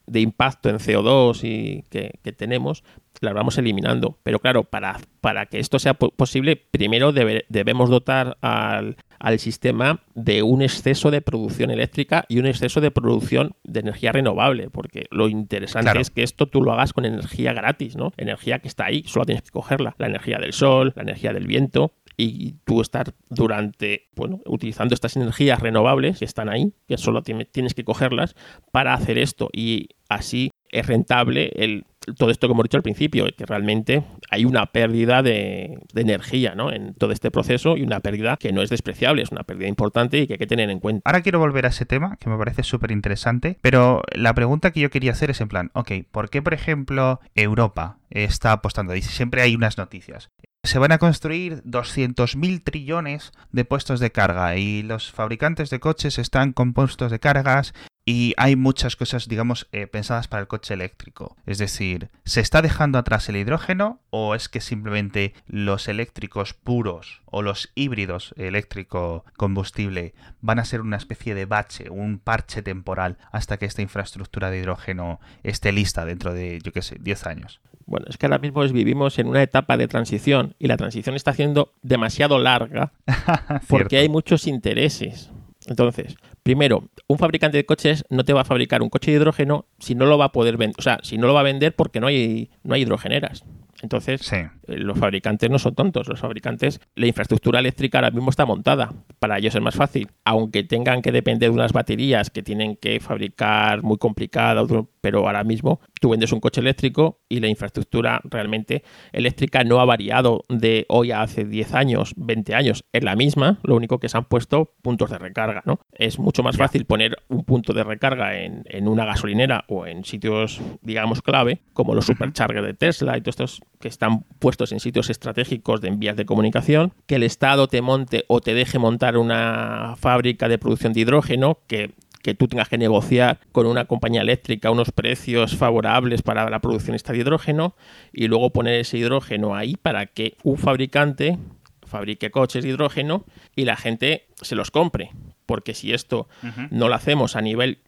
de 0.07 0.21
impacto 0.21 0.69
en 0.69 0.77
CO2 0.77 1.43
y 1.43 1.83
que, 1.89 2.31
tenemos, 2.31 2.83
las 3.19 3.33
vamos 3.33 3.57
eliminando. 3.57 4.17
Pero 4.23 4.39
claro, 4.39 4.63
para, 4.63 4.99
para 5.21 5.45
que 5.45 5.59
esto 5.59 5.79
sea 5.79 5.93
posible, 5.93 6.55
primero 6.55 7.11
debemos 7.11 7.89
dotar 7.89 8.37
al, 8.41 8.95
al, 9.19 9.39
sistema 9.39 10.01
de 10.15 10.43
un 10.43 10.61
exceso 10.61 11.11
de 11.11 11.21
producción 11.21 11.69
eléctrica 11.69 12.25
y 12.27 12.39
un 12.39 12.47
exceso 12.47 12.81
de 12.81 12.91
producción 12.91 13.55
de 13.63 13.81
energía 13.81 14.11
renovable, 14.11 14.69
porque 14.69 15.05
lo 15.11 15.29
interesante 15.29 15.99
es 15.99 16.09
que 16.09 16.23
esto 16.23 16.47
tú 16.47 16.63
lo 16.63 16.73
hagas 16.73 16.93
con 16.93 17.05
energía 17.05 17.53
gratis, 17.53 17.95
¿no? 17.95 18.13
Energía 18.17 18.59
que 18.59 18.67
está 18.67 18.85
ahí, 18.85 19.03
solo 19.05 19.25
tienes 19.25 19.43
que 19.43 19.51
cogerla. 19.51 19.95
La 19.99 20.07
energía 20.07 20.37
del 20.39 20.53
sol, 20.53 20.93
la 20.95 21.03
energía 21.03 21.33
del 21.33 21.45
viento, 21.45 21.93
y 22.17 22.55
tú 22.65 22.81
estar 22.81 23.13
durante, 23.29 24.09
bueno, 24.15 24.41
utilizando 24.45 24.95
estas 24.95 25.15
energías 25.15 25.59
renovables 25.59 26.17
que 26.19 26.25
están 26.25 26.49
ahí, 26.49 26.73
que 26.87 26.97
solo 26.97 27.21
tienes 27.21 27.73
que 27.75 27.83
cogerlas 27.83 28.35
para 28.71 28.93
hacer 28.95 29.19
esto 29.19 29.49
y 29.53 29.89
así 30.09 30.49
es 30.69 30.87
rentable 30.87 31.51
el, 31.55 31.85
todo 32.15 32.29
esto 32.29 32.47
que 32.47 32.53
hemos 32.53 32.63
dicho 32.63 32.77
al 32.77 32.83
principio, 32.83 33.25
que 33.35 33.45
realmente 33.45 34.03
hay 34.29 34.45
una 34.45 34.67
pérdida 34.67 35.21
de, 35.21 35.79
energía 35.95 36.55
¿no? 36.55 36.71
en 36.71 36.93
todo 36.93 37.11
este 37.11 37.31
proceso 37.31 37.77
y 37.77 37.83
una 37.83 37.99
pérdida 37.99 38.37
que 38.37 38.53
no 38.53 38.61
es 38.61 38.69
despreciable, 38.69 39.21
es 39.21 39.31
una 39.31 39.43
pérdida 39.43 39.67
importante 39.67 40.19
y 40.19 40.27
que 40.27 40.33
hay 40.33 40.39
que 40.39 40.47
tener 40.47 40.69
en 40.69 40.79
cuenta. 40.79 41.01
Ahora 41.05 41.21
quiero 41.21 41.39
volver 41.39 41.65
a 41.65 41.69
ese 41.69 41.85
tema, 41.85 42.17
que 42.17 42.29
me 42.29 42.37
parece 42.37 42.63
súper 42.63 42.91
interesante, 42.91 43.57
pero 43.61 44.03
la 44.13 44.33
pregunta 44.33 44.71
que 44.71 44.79
yo 44.79 44.89
quería 44.89 45.11
hacer 45.11 45.31
es 45.31 45.41
en 45.41 45.47
plan, 45.47 45.71
ok, 45.73 45.91
¿por 46.11 46.29
qué, 46.29 46.41
por 46.41 46.53
ejemplo, 46.53 47.19
Europa 47.35 47.97
está 48.09 48.51
apostando? 48.51 48.95
Y 48.95 49.01
siempre 49.01 49.41
hay 49.41 49.55
unas 49.55 49.77
noticias 49.77 50.29
se 50.63 50.79
van 50.79 50.91
a 50.91 50.97
construir 50.97 51.63
200.000 51.63 52.61
trillones 52.63 53.31
de 53.51 53.63
puestos 53.63 54.01
de 54.01 54.11
carga 54.11 54.57
y 54.57 54.83
los 54.83 55.11
fabricantes 55.11 55.69
de 55.69 55.79
coches 55.79 56.19
están 56.19 56.51
con 56.51 56.73
puestos 56.73 57.09
de 57.09 57.19
cargas 57.19 57.73
y 58.09 58.33
hay 58.37 58.55
muchas 58.55 58.95
cosas, 58.95 59.27
digamos, 59.27 59.67
eh, 59.73 59.85
pensadas 59.85 60.29
para 60.29 60.39
el 60.39 60.47
coche 60.47 60.73
eléctrico. 60.73 61.35
Es 61.45 61.57
decir, 61.57 62.07
¿se 62.23 62.39
está 62.39 62.61
dejando 62.61 62.97
atrás 62.97 63.27
el 63.27 63.35
hidrógeno 63.35 63.99
o 64.11 64.33
es 64.33 64.47
que 64.47 64.61
simplemente 64.61 65.33
los 65.45 65.89
eléctricos 65.89 66.53
puros 66.53 67.21
o 67.25 67.41
los 67.41 67.69
híbridos 67.75 68.33
eléctrico-combustible 68.37 70.13
van 70.39 70.57
a 70.57 70.63
ser 70.63 70.79
una 70.79 70.95
especie 70.95 71.35
de 71.35 71.47
bache, 71.47 71.89
un 71.89 72.19
parche 72.19 72.61
temporal 72.61 73.17
hasta 73.33 73.57
que 73.57 73.65
esta 73.65 73.81
infraestructura 73.81 74.51
de 74.51 74.59
hidrógeno 74.59 75.19
esté 75.43 75.73
lista 75.73 76.05
dentro 76.05 76.33
de, 76.33 76.61
yo 76.63 76.71
qué 76.71 76.83
sé, 76.83 76.95
10 77.01 77.25
años? 77.25 77.59
Bueno, 77.85 78.05
es 78.07 78.15
que 78.15 78.25
ahora 78.25 78.39
mismo 78.39 78.61
vivimos 78.69 79.19
en 79.19 79.27
una 79.27 79.43
etapa 79.43 79.75
de 79.75 79.89
transición 79.89 80.55
y 80.59 80.67
la 80.67 80.77
transición 80.77 81.15
está 81.15 81.33
siendo 81.33 81.73
demasiado 81.81 82.39
larga 82.39 82.93
porque 83.67 83.97
hay 83.97 84.07
muchos 84.07 84.47
intereses. 84.47 85.29
Entonces, 85.67 86.15
primero, 86.43 86.89
un 87.07 87.17
fabricante 87.17 87.57
de 87.57 87.65
coches 87.65 88.05
no 88.09 88.23
te 88.23 88.33
va 88.33 88.41
a 88.41 88.45
fabricar 88.45 88.81
un 88.81 88.89
coche 88.89 89.11
de 89.11 89.17
hidrógeno 89.17 89.65
si 89.79 89.95
no 89.95 90.05
lo 90.05 90.17
va 90.17 90.25
a 90.25 90.31
poder 90.31 90.57
vender, 90.57 90.75
o 90.79 90.81
sea, 90.81 90.99
si 91.03 91.17
no 91.17 91.27
lo 91.27 91.33
va 91.33 91.41
a 91.41 91.43
vender 91.43 91.75
porque 91.75 91.99
no 91.99 92.07
hay, 92.07 92.49
no 92.63 92.73
hay 92.73 92.81
hidrogeneras. 92.81 93.43
Entonces, 93.81 94.33
eh, 94.33 94.49
los 94.67 94.97
fabricantes 94.97 95.49
no 95.49 95.59
son 95.59 95.75
tontos. 95.75 96.07
Los 96.07 96.19
fabricantes, 96.19 96.79
la 96.95 97.07
infraestructura 97.07 97.59
eléctrica 97.59 97.99
ahora 97.99 98.11
mismo 98.11 98.29
está 98.29 98.45
montada. 98.45 98.91
Para 99.19 99.37
ellos 99.37 99.53
es 99.53 99.61
más 99.61 99.75
fácil. 99.75 100.09
Aunque 100.25 100.63
tengan 100.63 101.01
que 101.01 101.11
depender 101.11 101.49
de 101.49 101.55
unas 101.55 101.73
baterías 101.73 102.29
que 102.29 102.41
tienen 102.41 102.75
que 102.75 102.99
fabricar 102.99 103.83
muy 103.83 103.97
complicadas, 103.97 104.67
pero 105.01 105.27
ahora 105.27 105.43
mismo 105.43 105.79
tú 105.99 106.09
vendes 106.09 106.31
un 106.31 106.39
coche 106.39 106.61
eléctrico 106.61 107.21
y 107.29 107.39
la 107.39 107.47
infraestructura 107.47 108.21
realmente 108.23 108.83
eléctrica 109.11 109.63
no 109.63 109.79
ha 109.79 109.85
variado 109.85 110.43
de 110.49 110.85
hoy 110.89 111.11
a 111.11 111.21
hace 111.21 111.45
10 111.45 111.73
años, 111.73 112.13
20 112.17 112.55
años. 112.55 112.85
Es 112.93 113.03
la 113.03 113.15
misma, 113.15 113.59
lo 113.63 113.75
único 113.75 113.99
que 113.99 114.09
se 114.09 114.17
han 114.17 114.25
puesto 114.25 114.73
puntos 114.81 115.09
de 115.09 115.17
recarga. 115.17 115.63
¿no? 115.65 115.79
Es 115.91 116.19
mucho 116.19 116.43
más 116.43 116.57
fácil 116.57 116.85
poner 116.85 117.17
un 117.27 117.43
punto 117.43 117.73
de 117.73 117.83
recarga 117.83 118.37
en, 118.39 118.63
en 118.65 118.87
una 118.87 119.05
gasolinera 119.05 119.65
o 119.67 119.85
en 119.85 120.05
sitios, 120.05 120.61
digamos, 120.81 121.21
clave, 121.21 121.61
como 121.73 121.95
los 121.95 122.05
superchargers 122.05 122.65
de 122.65 122.73
Tesla 122.73 123.17
y 123.17 123.21
todos 123.21 123.33
estos 123.33 123.61
que 123.79 123.87
están 123.87 124.23
puestos 124.39 124.71
en 124.71 124.79
sitios 124.79 125.09
estratégicos 125.09 125.81
de 125.81 125.89
envías 125.89 126.15
de 126.15 126.25
comunicación, 126.25 126.93
que 127.05 127.15
el 127.15 127.23
Estado 127.23 127.67
te 127.67 127.81
monte 127.81 128.25
o 128.27 128.41
te 128.41 128.53
deje 128.53 128.79
montar 128.79 129.17
una 129.17 129.95
fábrica 129.97 130.47
de 130.47 130.57
producción 130.57 130.93
de 130.93 131.01
hidrógeno, 131.01 131.59
que, 131.67 131.91
que 132.21 132.33
tú 132.33 132.47
tengas 132.47 132.69
que 132.69 132.77
negociar 132.77 133.39
con 133.51 133.67
una 133.67 133.85
compañía 133.85 134.21
eléctrica 134.21 134.71
unos 134.71 134.91
precios 134.91 135.55
favorables 135.55 136.21
para 136.21 136.49
la 136.49 136.59
producción 136.59 136.95
esta 136.95 137.13
de 137.13 137.19
hidrógeno 137.19 137.75
y 138.13 138.27
luego 138.27 138.51
poner 138.51 138.79
ese 138.79 138.97
hidrógeno 138.97 139.55
ahí 139.55 139.75
para 139.75 140.05
que 140.07 140.35
un 140.43 140.57
fabricante 140.57 141.37
fabrique 141.85 142.31
coches 142.31 142.63
de 142.63 142.69
hidrógeno 142.69 143.23
y 143.55 143.65
la 143.65 143.77
gente 143.77 144.27
se 144.41 144.55
los 144.55 144.71
compre 144.71 145.11
porque 145.47 145.73
si 145.73 145.93
esto 145.93 146.27
no 146.69 146.89
lo 146.89 146.95
hacemos 146.95 147.35
a 147.35 147.41
nivel 147.41 147.79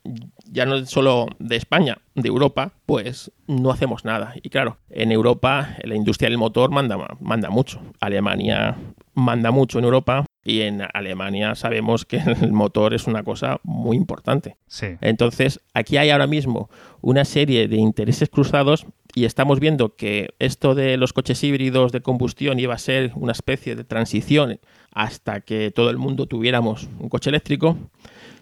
ya 0.46 0.66
no 0.66 0.86
solo 0.86 1.28
de 1.38 1.58
España, 1.58 2.00
de 2.16 2.30
Europa, 2.30 2.72
pues 2.86 3.32
no 3.48 3.70
hacemos 3.70 4.06
nada. 4.06 4.34
Y 4.42 4.50
claro, 4.50 4.78
en 4.90 5.12
Europa 5.12 5.76
la 5.84 5.96
industria 5.96 6.30
del 6.30 6.40
motor 6.40 6.72
manda, 6.72 6.98
manda 7.20 7.50
mucho. 7.50 7.82
Alemania 8.00 8.78
manda 9.14 9.52
mucho 9.52 9.78
en 9.78 9.86
Europa 9.86 10.26
y 10.50 10.62
en 10.62 10.82
Alemania 10.94 11.54
sabemos 11.56 12.06
que 12.06 12.18
el 12.18 12.52
motor 12.52 12.94
es 12.94 13.06
una 13.08 13.24
cosa 13.24 13.60
muy 13.64 13.96
importante. 13.96 14.58
Entonces, 15.02 15.62
aquí 15.74 15.98
hay 15.98 16.10
ahora 16.10 16.28
mismo 16.28 16.70
una 17.02 17.24
serie 17.24 17.68
de 17.68 17.78
intereses 17.78 18.30
cruzados 18.30 18.86
y 19.14 19.26
estamos 19.26 19.60
viendo 19.60 19.96
que 19.96 20.30
esto 20.40 20.76
de 20.76 20.98
los 20.98 21.14
coches 21.14 21.44
híbridos 21.44 21.92
de 21.92 22.02
combustión 22.02 22.60
iba 22.60 22.74
a 22.74 22.80
ser 22.80 23.12
una 23.16 23.32
especie 23.32 23.76
de 23.76 23.84
transición 23.84 24.60
hasta 24.92 25.42
que 25.42 25.72
todo 25.72 25.90
el 25.90 25.98
mundo 25.98 26.26
tuviéramos 26.26 26.90
un 27.00 27.10
coche 27.10 27.30
eléctrico 27.30 27.78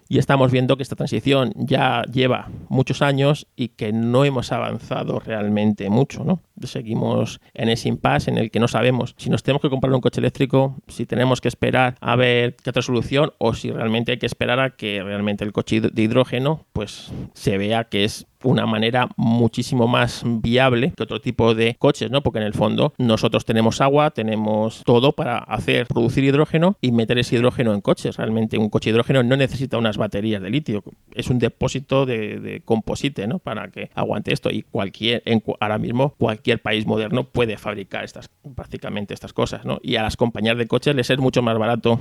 y 0.09 0.19
estamos 0.19 0.51
viendo 0.51 0.77
que 0.77 0.83
esta 0.83 0.95
transición 0.95 1.53
ya 1.57 2.03
lleva 2.03 2.49
muchos 2.69 3.01
años 3.01 3.47
y 3.57 3.69
que 3.69 3.91
no 3.91 4.23
hemos 4.23 4.53
avanzado 4.53 5.19
realmente 5.19 5.89
mucho, 5.89 6.23
¿no? 6.23 6.41
Seguimos 6.63 7.39
en 7.53 7.69
ese 7.69 7.89
impasse 7.89 8.31
en 8.31 8.37
el 8.37 8.51
que 8.51 8.59
no 8.59 8.67
sabemos 8.67 9.15
si 9.17 9.29
nos 9.29 9.43
tenemos 9.43 9.61
que 9.61 9.69
comprar 9.69 9.93
un 9.93 10.01
coche 10.01 10.19
eléctrico, 10.19 10.77
si 10.87 11.05
tenemos 11.05 11.41
que 11.41 11.47
esperar 11.47 11.95
a 12.01 12.15
ver 12.15 12.55
qué 12.55 12.69
otra 12.69 12.81
solución 12.81 13.33
o 13.37 13.53
si 13.53 13.71
realmente 13.71 14.13
hay 14.13 14.17
que 14.17 14.25
esperar 14.25 14.59
a 14.59 14.75
que 14.75 15.01
realmente 15.03 15.43
el 15.43 15.53
coche 15.53 15.81
de 15.81 16.01
hidrógeno 16.01 16.65
pues 16.73 17.11
se 17.33 17.57
vea 17.57 17.85
que 17.85 18.03
es 18.03 18.27
una 18.43 18.65
manera 18.65 19.09
muchísimo 19.17 19.87
más 19.87 20.23
viable 20.25 20.93
que 20.95 21.03
otro 21.03 21.19
tipo 21.19 21.55
de 21.55 21.75
coches, 21.79 22.11
¿no? 22.11 22.21
Porque 22.21 22.39
en 22.39 22.45
el 22.45 22.53
fondo 22.53 22.93
nosotros 22.97 23.45
tenemos 23.45 23.81
agua, 23.81 24.11
tenemos 24.11 24.83
todo 24.85 25.13
para 25.13 25.39
hacer, 25.39 25.87
producir 25.87 26.23
hidrógeno 26.23 26.77
y 26.81 26.91
meter 26.91 27.17
ese 27.17 27.35
hidrógeno 27.35 27.73
en 27.73 27.81
coches. 27.81 28.17
Realmente 28.17 28.57
un 28.57 28.69
coche 28.69 28.89
de 28.89 28.95
hidrógeno 28.95 29.23
no 29.23 29.35
necesita 29.35 29.77
unas 29.77 29.97
baterías 29.97 30.41
de 30.41 30.49
litio, 30.49 30.83
es 31.13 31.29
un 31.29 31.39
depósito 31.39 32.05
de, 32.05 32.61
composite, 32.65 33.27
¿no? 33.27 33.39
Para 33.39 33.69
que 33.69 33.89
aguante 33.93 34.33
esto 34.33 34.49
y 34.49 34.63
cualquier, 34.63 35.23
ahora 35.59 35.77
mismo 35.77 36.13
cualquier 36.17 36.46
país 36.55 36.85
moderno 36.85 37.25
puede 37.25 37.57
fabricar 37.57 38.03
estas, 38.03 38.29
prácticamente 38.55 39.13
estas 39.13 39.33
cosas, 39.33 39.65
¿no? 39.65 39.79
Y 39.83 39.97
a 39.97 40.03
las 40.03 40.15
compañías 40.15 40.57
de 40.57 40.67
coches 40.67 40.95
les 40.95 41.09
es 41.09 41.19
mucho 41.19 41.41
más 41.41 41.57
barato 41.57 41.99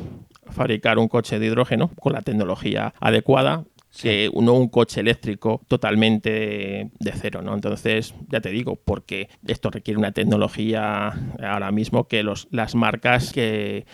fabricar 0.50 0.98
un 0.98 1.08
coche 1.08 1.38
de 1.38 1.46
hidrógeno 1.46 1.90
con 2.00 2.12
la 2.12 2.22
tecnología 2.22 2.94
adecuada 3.00 3.64
que 4.00 4.30
no 4.34 4.54
un 4.54 4.68
coche 4.68 5.00
eléctrico 5.00 5.62
totalmente 5.68 6.90
de 6.98 7.12
cero, 7.12 7.42
¿no? 7.42 7.54
Entonces, 7.54 8.14
ya 8.28 8.40
te 8.40 8.50
digo, 8.50 8.76
porque 8.76 9.28
esto 9.46 9.70
requiere 9.70 9.98
una 9.98 10.12
tecnología 10.12 11.14
ahora 11.42 11.70
mismo 11.72 12.06
que 12.06 12.22
los, 12.22 12.48
las 12.50 12.74
marcas 12.74 13.32
que 13.32 13.86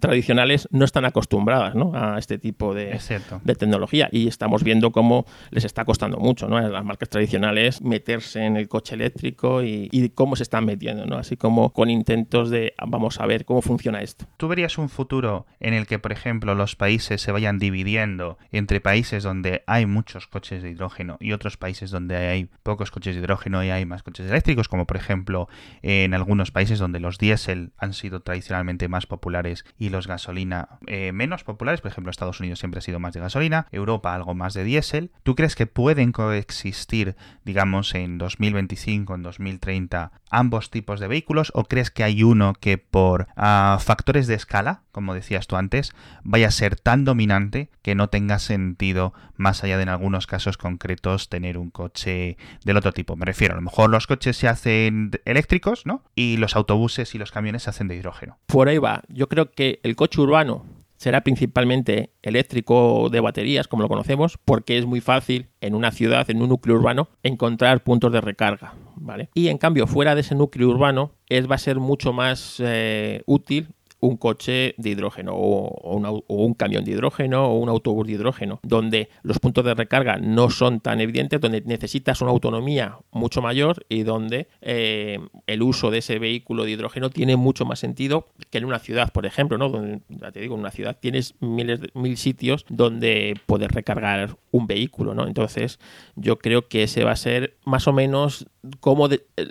tradicionales 0.00 0.68
no 0.70 0.84
están 0.84 1.04
acostumbradas 1.04 1.74
¿no? 1.74 1.92
a 1.94 2.18
este 2.18 2.38
tipo 2.38 2.74
de, 2.74 2.98
de, 3.42 3.54
tecnología 3.54 4.08
y 4.12 4.28
estamos 4.28 4.62
viendo 4.62 4.92
cómo 4.92 5.26
les 5.50 5.64
está 5.64 5.84
costando 5.84 6.18
mucho 6.18 6.48
¿no? 6.48 6.56
a 6.56 6.62
las 6.62 6.84
marcas 6.84 7.08
tradicionales 7.08 7.82
meterse 7.82 8.44
en 8.44 8.56
el 8.56 8.68
coche 8.68 8.94
eléctrico 8.94 9.62
y, 9.62 9.88
y, 9.90 10.10
cómo 10.10 10.36
se 10.36 10.42
están 10.42 10.64
metiendo, 10.64 11.06
¿no? 11.06 11.16
así 11.16 11.36
como 11.36 11.72
con 11.72 11.90
intentos 11.90 12.50
de 12.50 12.74
vamos 12.86 13.20
a 13.20 13.26
ver 13.26 13.44
cómo 13.44 13.62
funciona 13.62 14.00
esto. 14.00 14.26
¿Tú 14.36 14.48
verías 14.48 14.78
un 14.78 14.88
futuro 14.88 15.46
en 15.58 15.74
el 15.74 15.86
que, 15.86 15.98
por 15.98 16.12
ejemplo, 16.12 16.54
los 16.54 16.76
países 16.76 17.20
se 17.20 17.32
vayan 17.32 17.58
dividiendo 17.58 18.38
entre 18.52 18.80
países 18.80 19.22
donde 19.22 19.40
donde 19.40 19.62
hay 19.66 19.86
muchos 19.86 20.26
coches 20.26 20.62
de 20.62 20.70
hidrógeno 20.70 21.16
y 21.18 21.32
otros 21.32 21.56
países 21.56 21.90
donde 21.90 22.16
hay 22.16 22.50
pocos 22.62 22.90
coches 22.90 23.14
de 23.14 23.22
hidrógeno 23.22 23.64
y 23.64 23.70
hay 23.70 23.86
más 23.86 24.02
coches 24.02 24.28
eléctricos, 24.28 24.68
como 24.68 24.86
por 24.86 24.98
ejemplo 24.98 25.48
en 25.82 26.12
algunos 26.12 26.50
países 26.50 26.78
donde 26.78 27.00
los 27.00 27.16
diésel 27.16 27.72
han 27.78 27.94
sido 27.94 28.20
tradicionalmente 28.20 28.88
más 28.88 29.06
populares 29.06 29.59
y 29.78 29.90
los 29.90 30.06
gasolina 30.06 30.78
eh, 30.86 31.12
menos 31.12 31.44
populares, 31.44 31.80
por 31.80 31.90
ejemplo 31.90 32.10
Estados 32.10 32.40
Unidos 32.40 32.58
siempre 32.58 32.78
ha 32.78 32.82
sido 32.82 33.00
más 33.00 33.12
de 33.12 33.20
gasolina, 33.20 33.66
Europa 33.72 34.14
algo 34.14 34.34
más 34.34 34.54
de 34.54 34.64
diésel. 34.64 35.10
¿Tú 35.22 35.34
crees 35.34 35.54
que 35.54 35.66
pueden 35.66 36.12
coexistir, 36.12 37.16
digamos, 37.44 37.94
en 37.94 38.18
2025, 38.18 39.14
en 39.14 39.22
2030, 39.22 40.12
ambos 40.30 40.70
tipos 40.70 41.00
de 41.00 41.08
vehículos 41.08 41.50
o 41.54 41.64
crees 41.64 41.90
que 41.90 42.04
hay 42.04 42.22
uno 42.22 42.54
que 42.58 42.78
por 42.78 43.28
ah, 43.36 43.78
factores 43.80 44.26
de 44.26 44.34
escala, 44.34 44.82
como 44.92 45.14
decías 45.14 45.46
tú 45.46 45.56
antes, 45.56 45.92
vaya 46.22 46.48
a 46.48 46.52
ser 46.52 46.76
tan 46.76 47.04
dominante 47.04 47.70
que 47.82 47.94
no 47.94 48.08
tenga 48.08 48.38
sentido 48.38 49.12
más 49.36 49.64
allá 49.64 49.76
de 49.76 49.80
en 49.80 49.88
algunos 49.88 50.26
casos 50.26 50.56
concretos 50.56 51.28
tener 51.28 51.58
un 51.58 51.70
coche 51.70 52.36
del 52.64 52.76
otro 52.76 52.92
tipo. 52.92 53.16
Me 53.16 53.24
refiero, 53.24 53.54
a 53.54 53.56
lo 53.56 53.62
mejor 53.62 53.90
los 53.90 54.06
coches 54.06 54.36
se 54.36 54.48
hacen 54.48 55.10
eléctricos, 55.24 55.86
¿no? 55.86 56.04
Y 56.14 56.36
los 56.36 56.56
autobuses 56.56 57.14
y 57.14 57.18
los 57.18 57.32
camiones 57.32 57.64
se 57.64 57.70
hacen 57.70 57.88
de 57.88 57.96
hidrógeno. 57.96 58.38
Por 58.46 58.68
ahí 58.68 58.78
va. 58.78 59.02
Yo 59.08 59.28
creo 59.28 59.49
que 59.52 59.80
el 59.82 59.96
coche 59.96 60.20
urbano 60.20 60.64
será 61.00 61.22
principalmente 61.22 62.10
eléctrico 62.20 63.08
de 63.10 63.20
baterías, 63.20 63.66
como 63.68 63.82
lo 63.82 63.88
conocemos, 63.88 64.38
porque 64.44 64.76
es 64.76 64.84
muy 64.84 65.00
fácil 65.00 65.48
en 65.62 65.74
una 65.74 65.92
ciudad, 65.92 66.28
en 66.30 66.42
un 66.42 66.50
núcleo 66.50 66.76
urbano, 66.76 67.08
encontrar 67.22 67.82
puntos 67.82 68.12
de 68.12 68.20
recarga, 68.20 68.74
¿vale? 68.96 69.30
Y 69.32 69.48
en 69.48 69.56
cambio, 69.56 69.86
fuera 69.86 70.14
de 70.14 70.20
ese 70.20 70.34
núcleo 70.34 70.68
urbano, 70.68 71.12
es, 71.30 71.50
va 71.50 71.54
a 71.54 71.58
ser 71.58 71.80
mucho 71.80 72.12
más 72.12 72.56
eh, 72.58 73.22
útil 73.24 73.68
un 74.00 74.16
coche 74.16 74.74
de 74.78 74.90
hidrógeno 74.90 75.32
o, 75.34 75.94
un 76.28 76.54
camión 76.54 76.84
de 76.84 76.92
hidrógeno 76.92 77.46
o 77.46 77.58
un 77.58 77.68
autobús 77.68 78.06
de 78.06 78.14
hidrógeno, 78.14 78.60
donde 78.62 79.08
los 79.22 79.38
puntos 79.38 79.64
de 79.64 79.74
recarga 79.74 80.16
no 80.16 80.50
son 80.50 80.80
tan 80.80 81.00
evidentes, 81.00 81.40
donde 81.40 81.62
necesitas 81.62 82.20
una 82.20 82.30
autonomía 82.30 82.98
mucho 83.12 83.42
mayor 83.42 83.84
y 83.88 84.02
donde 84.02 84.48
eh, 84.60 85.18
el 85.46 85.62
uso 85.62 85.90
de 85.90 85.98
ese 85.98 86.18
vehículo 86.18 86.64
de 86.64 86.72
hidrógeno 86.72 87.10
tiene 87.10 87.36
mucho 87.36 87.64
más 87.64 87.78
sentido 87.78 88.28
que 88.50 88.58
en 88.58 88.64
una 88.64 88.78
ciudad, 88.78 89.12
por 89.12 89.26
ejemplo, 89.26 89.58
¿no? 89.58 89.68
Donde, 89.68 90.00
ya 90.08 90.32
te 90.32 90.40
digo, 90.40 90.54
en 90.54 90.60
una 90.60 90.70
ciudad 90.70 90.98
tienes 90.98 91.34
miles 91.40 91.80
de, 91.80 91.90
mil 91.94 92.16
sitios 92.16 92.64
donde 92.68 93.34
poder 93.46 93.72
recargar 93.72 94.36
un 94.50 94.66
vehículo, 94.66 95.14
¿no? 95.14 95.26
Entonces, 95.26 95.78
yo 96.16 96.38
creo 96.38 96.68
que 96.68 96.84
ese 96.84 97.04
va 97.04 97.12
a 97.12 97.16
ser 97.16 97.56
más 97.64 97.86
o 97.86 97.92
menos 97.92 98.46
como 98.80 99.08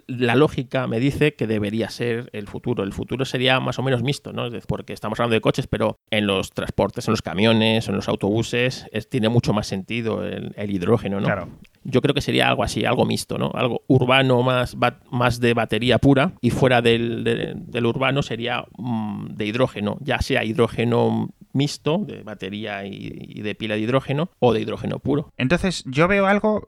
la 0.08 0.36
lógica 0.36 0.88
me 0.88 1.00
dice 1.00 1.34
que 1.34 1.48
debería 1.48 1.90
ser 1.90 2.30
el 2.34 2.48
futuro. 2.48 2.84
El 2.84 2.94
futuro 2.94 3.26
sería 3.26 3.60
más 3.60 3.80
o 3.80 3.84
menos 3.84 4.04
mixto. 4.04 4.34
Porque 4.68 4.94
estamos 4.94 5.20
hablando 5.20 5.34
de 5.34 5.42
coches, 5.42 5.68
pero 5.68 6.00
en 6.10 6.28
los 6.28 6.52
transportes, 6.52 7.08
en 7.08 7.12
los 7.12 7.22
camiones, 7.22 7.88
en 7.88 7.96
los 7.96 8.08
autobuses, 8.08 8.88
tiene 9.10 9.30
mucho 9.30 9.54
más 9.54 9.68
sentido 9.68 10.24
el, 10.26 10.72
hidrógeno, 10.72 11.20
¿no? 11.20 11.26
Claro. 11.26 11.50
Yo 11.84 12.02
creo 12.02 12.14
que 12.14 12.22
sería 12.22 12.50
algo 12.50 12.64
así, 12.64 12.86
algo 12.86 13.06
mixto, 13.06 13.38
¿no? 13.38 13.52
Algo 13.54 13.82
urbano 13.88 14.44
más, 14.44 14.76
más 15.12 15.40
de 15.40 15.54
batería 15.54 15.98
pura 15.98 16.34
y 16.42 16.50
fuera 16.50 16.82
del, 16.82 17.64
urbano 17.86 18.22
sería 18.22 18.66
mm, 18.78 19.28
de 19.36 19.46
hidrógeno, 19.46 19.98
ya 20.02 20.22
sea 20.22 20.44
hidrógeno 20.44 21.30
mixto 21.54 22.00
de 22.00 22.24
batería 22.24 22.86
y, 22.86 23.42
de 23.42 23.56
pila 23.56 23.76
de 23.76 23.82
hidrógeno 23.82 24.30
o 24.40 24.54
de 24.54 24.62
hidrógeno 24.62 25.00
puro. 25.00 25.32
Entonces, 25.38 25.84
yo 25.86 26.08
veo 26.08 26.28
algo, 26.28 26.64